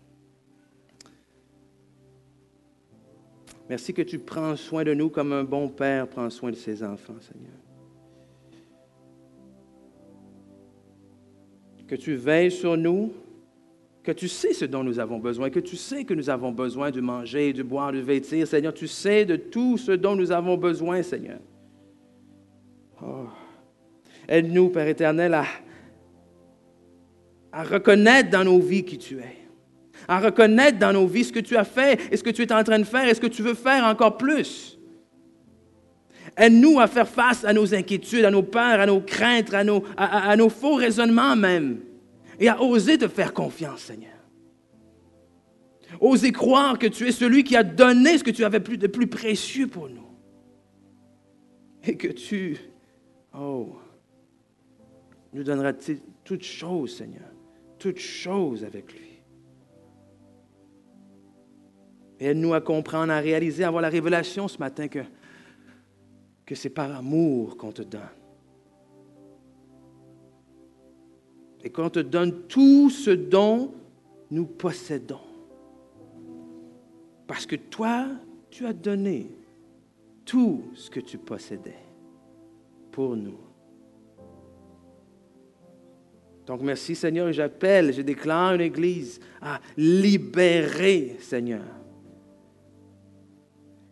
[3.69, 6.83] Merci que tu prends soin de nous comme un bon père prend soin de ses
[6.85, 7.53] enfants, Seigneur.
[11.89, 13.13] Que tu veilles sur nous,
[14.03, 16.91] que tu sais ce dont nous avons besoin, que tu sais que nous avons besoin
[16.91, 18.73] de manger, de boire, de vêtir, Seigneur.
[18.73, 21.41] Tu sais de tout ce dont nous avons besoin, Seigneur.
[23.03, 23.27] Oh.
[24.29, 25.45] Aide-nous, Père éternel, à,
[27.53, 29.37] à reconnaître dans nos vies qui tu es,
[30.09, 32.53] à reconnaître dans nos vies ce que tu as fait et ce que tu es
[32.53, 34.79] en train de faire et ce que tu veux faire encore plus.
[36.37, 40.49] Aide-nous à faire face à nos inquiétudes, à nos peurs, à nos craintes, à nos,
[40.51, 41.81] faux raisonnements même
[42.39, 44.11] et à oser te faire confiance, Seigneur.
[46.01, 49.07] Oser croire que tu es celui qui a donné ce que tu avais de plus
[49.07, 50.03] précieux pour nous.
[51.85, 52.59] Et que tu,
[53.33, 53.77] oh,
[55.33, 55.73] nous donneras
[56.25, 57.31] toutes choses, Seigneur,
[57.79, 59.06] toutes choses avec lui.
[62.21, 65.01] Aide-nous à comprendre, à réaliser, à avoir la révélation ce matin que,
[66.45, 68.01] que c'est par amour qu'on te donne.
[71.67, 73.75] et qu'on te donne tout ce dont
[74.31, 75.19] nous possédons.
[77.27, 78.07] Parce que toi,
[78.51, 79.33] tu as donné
[80.25, 81.83] tout ce que tu possédais
[82.93, 83.41] pour nous.
[86.47, 91.65] Donc merci Seigneur, j'appelle, je déclare une Église à libérer Seigneur.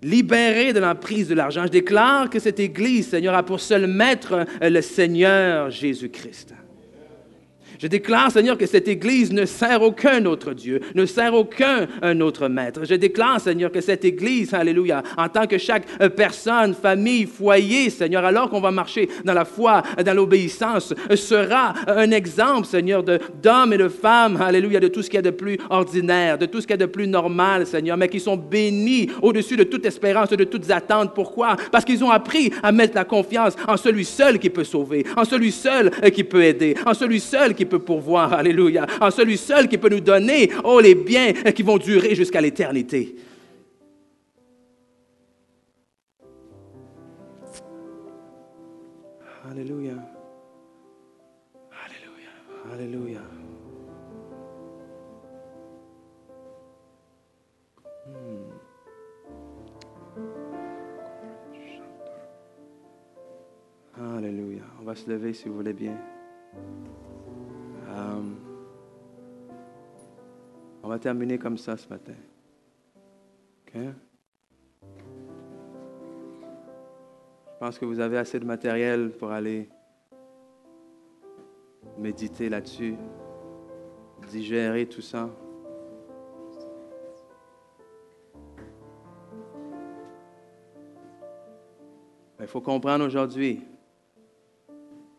[0.05, 1.63] Libérer de l'emprise de l'argent.
[1.65, 6.55] Je déclare que cette Église, Seigneur, a pour seul maître le Seigneur Jésus-Christ.
[7.79, 12.21] Je déclare, Seigneur, que cette Église ne sert aucun autre Dieu, ne sert aucun un
[12.21, 12.81] autre maître.
[12.85, 17.91] Je déclare, Seigneur, que cette Église, Alléluia, en tant que chaque euh, personne, famille, foyer,
[17.91, 23.73] Seigneur, alors qu'on va marcher dans la foi, dans l'obéissance, sera un exemple, Seigneur, d'hommes
[23.73, 26.67] et de femmes, Alléluia, de tout ce qui est de plus ordinaire, de tout ce
[26.67, 30.45] qui est de plus normal, Seigneur, mais qui sont bénis au-dessus de toute espérance de
[30.45, 31.15] toutes attentes.
[31.15, 31.57] Pourquoi?
[31.71, 35.25] Parce qu'ils ont appris à mettre la confiance en celui seul qui peut sauver, en
[35.25, 39.37] celui seul euh, qui peut aider, en celui seul qui peut pourvoir, alléluia, en celui
[39.37, 43.17] seul qui peut nous donner, oh, les biens qui vont durer jusqu'à l'éternité.
[49.51, 49.95] Alléluia.
[51.85, 52.33] Alléluia.
[52.73, 53.21] Alléluia.
[58.07, 58.65] Hmm.
[64.17, 64.63] Alléluia.
[64.81, 65.97] On va se lever si vous voulez bien.
[67.95, 68.23] Euh,
[70.83, 72.15] on va terminer comme ça ce matin.
[73.75, 73.91] Je
[77.59, 79.69] pense que vous avez assez de matériel pour aller
[81.99, 82.95] méditer là-dessus,
[84.31, 85.29] digérer tout ça.
[92.39, 93.65] Il faut comprendre aujourd'hui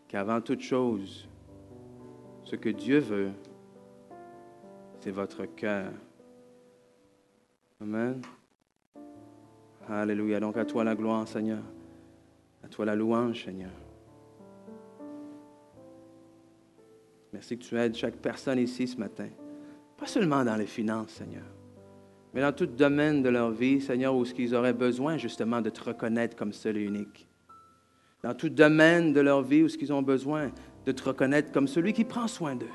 [0.07, 1.27] qu'avant toute chose,
[2.45, 3.31] ce que Dieu veut,
[4.99, 5.91] c'est votre cœur.
[7.81, 8.21] Amen.
[9.89, 10.39] Alléluia.
[10.39, 11.61] Donc à toi la gloire, Seigneur.
[12.63, 13.71] À toi la louange, Seigneur.
[17.33, 19.27] Merci que tu aides chaque personne ici ce matin.
[19.97, 21.43] Pas seulement dans les finances, Seigneur,
[22.33, 25.69] mais dans tout domaine de leur vie, Seigneur, où ce qu'ils auraient besoin justement de
[25.69, 27.27] te reconnaître comme seul et unique.
[28.23, 30.51] Dans tout domaine de leur vie où ce qu'ils ont besoin
[30.85, 32.69] de te reconnaître comme celui qui prend soin d'eux,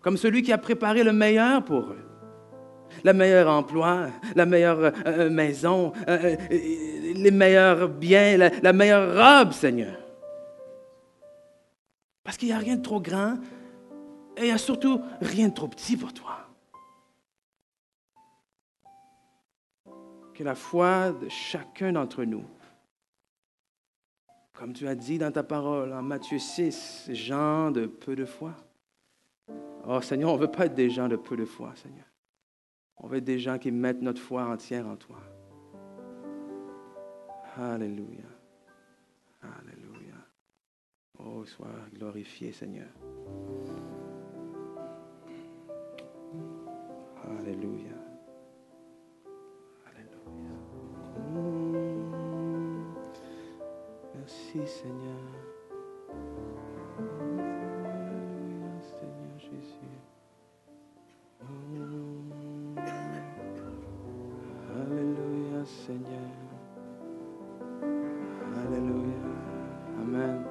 [0.00, 2.06] comme celui qui a préparé le meilleur pour eux.
[3.04, 9.52] Le meilleur emploi, la meilleure euh, euh, maison, euh, les meilleurs biens, la, meilleure robe,
[9.52, 9.96] Seigneur.
[12.24, 13.34] Parce qu'il n'y a rien de trop grand
[14.36, 16.48] et il n'y a surtout rien de trop petit pour toi.
[20.34, 22.44] Que la foi de chacun d'entre nous
[24.60, 28.54] comme tu as dit dans ta parole en Matthieu 6, gens de peu de foi.
[29.88, 32.04] Oh Seigneur, on ne veut pas être des gens de peu de foi, Seigneur.
[32.98, 35.16] On veut être des gens qui mettent notre foi entière en toi.
[37.56, 38.28] Alléluia.
[39.40, 40.16] Alléluia.
[41.18, 42.88] Oh, sois glorifié, Seigneur.
[47.38, 47.99] Alléluia.
[54.30, 55.16] Merci Seigneur.
[58.80, 59.90] Seigneur Jésus.
[64.72, 66.30] Alléluia Seigneur.
[68.66, 69.16] Alléluia.
[70.00, 70.44] Amen.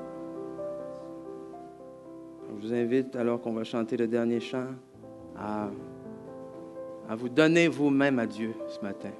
[2.47, 4.67] Je vous invite, alors qu'on va chanter le dernier chant,
[5.37, 5.69] à,
[7.07, 9.11] à vous donner vous-même à Dieu ce matin.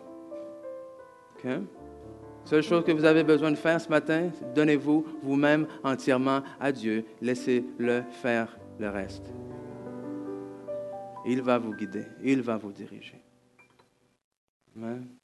[1.38, 1.48] OK?
[2.50, 7.06] Seule chose que vous avez besoin de faire ce matin, donnez-vous vous-même entièrement à Dieu.
[7.22, 9.32] Laissez-le faire le reste.
[11.28, 13.22] Il va vous guider, il va vous diriger.
[14.76, 15.19] Amen.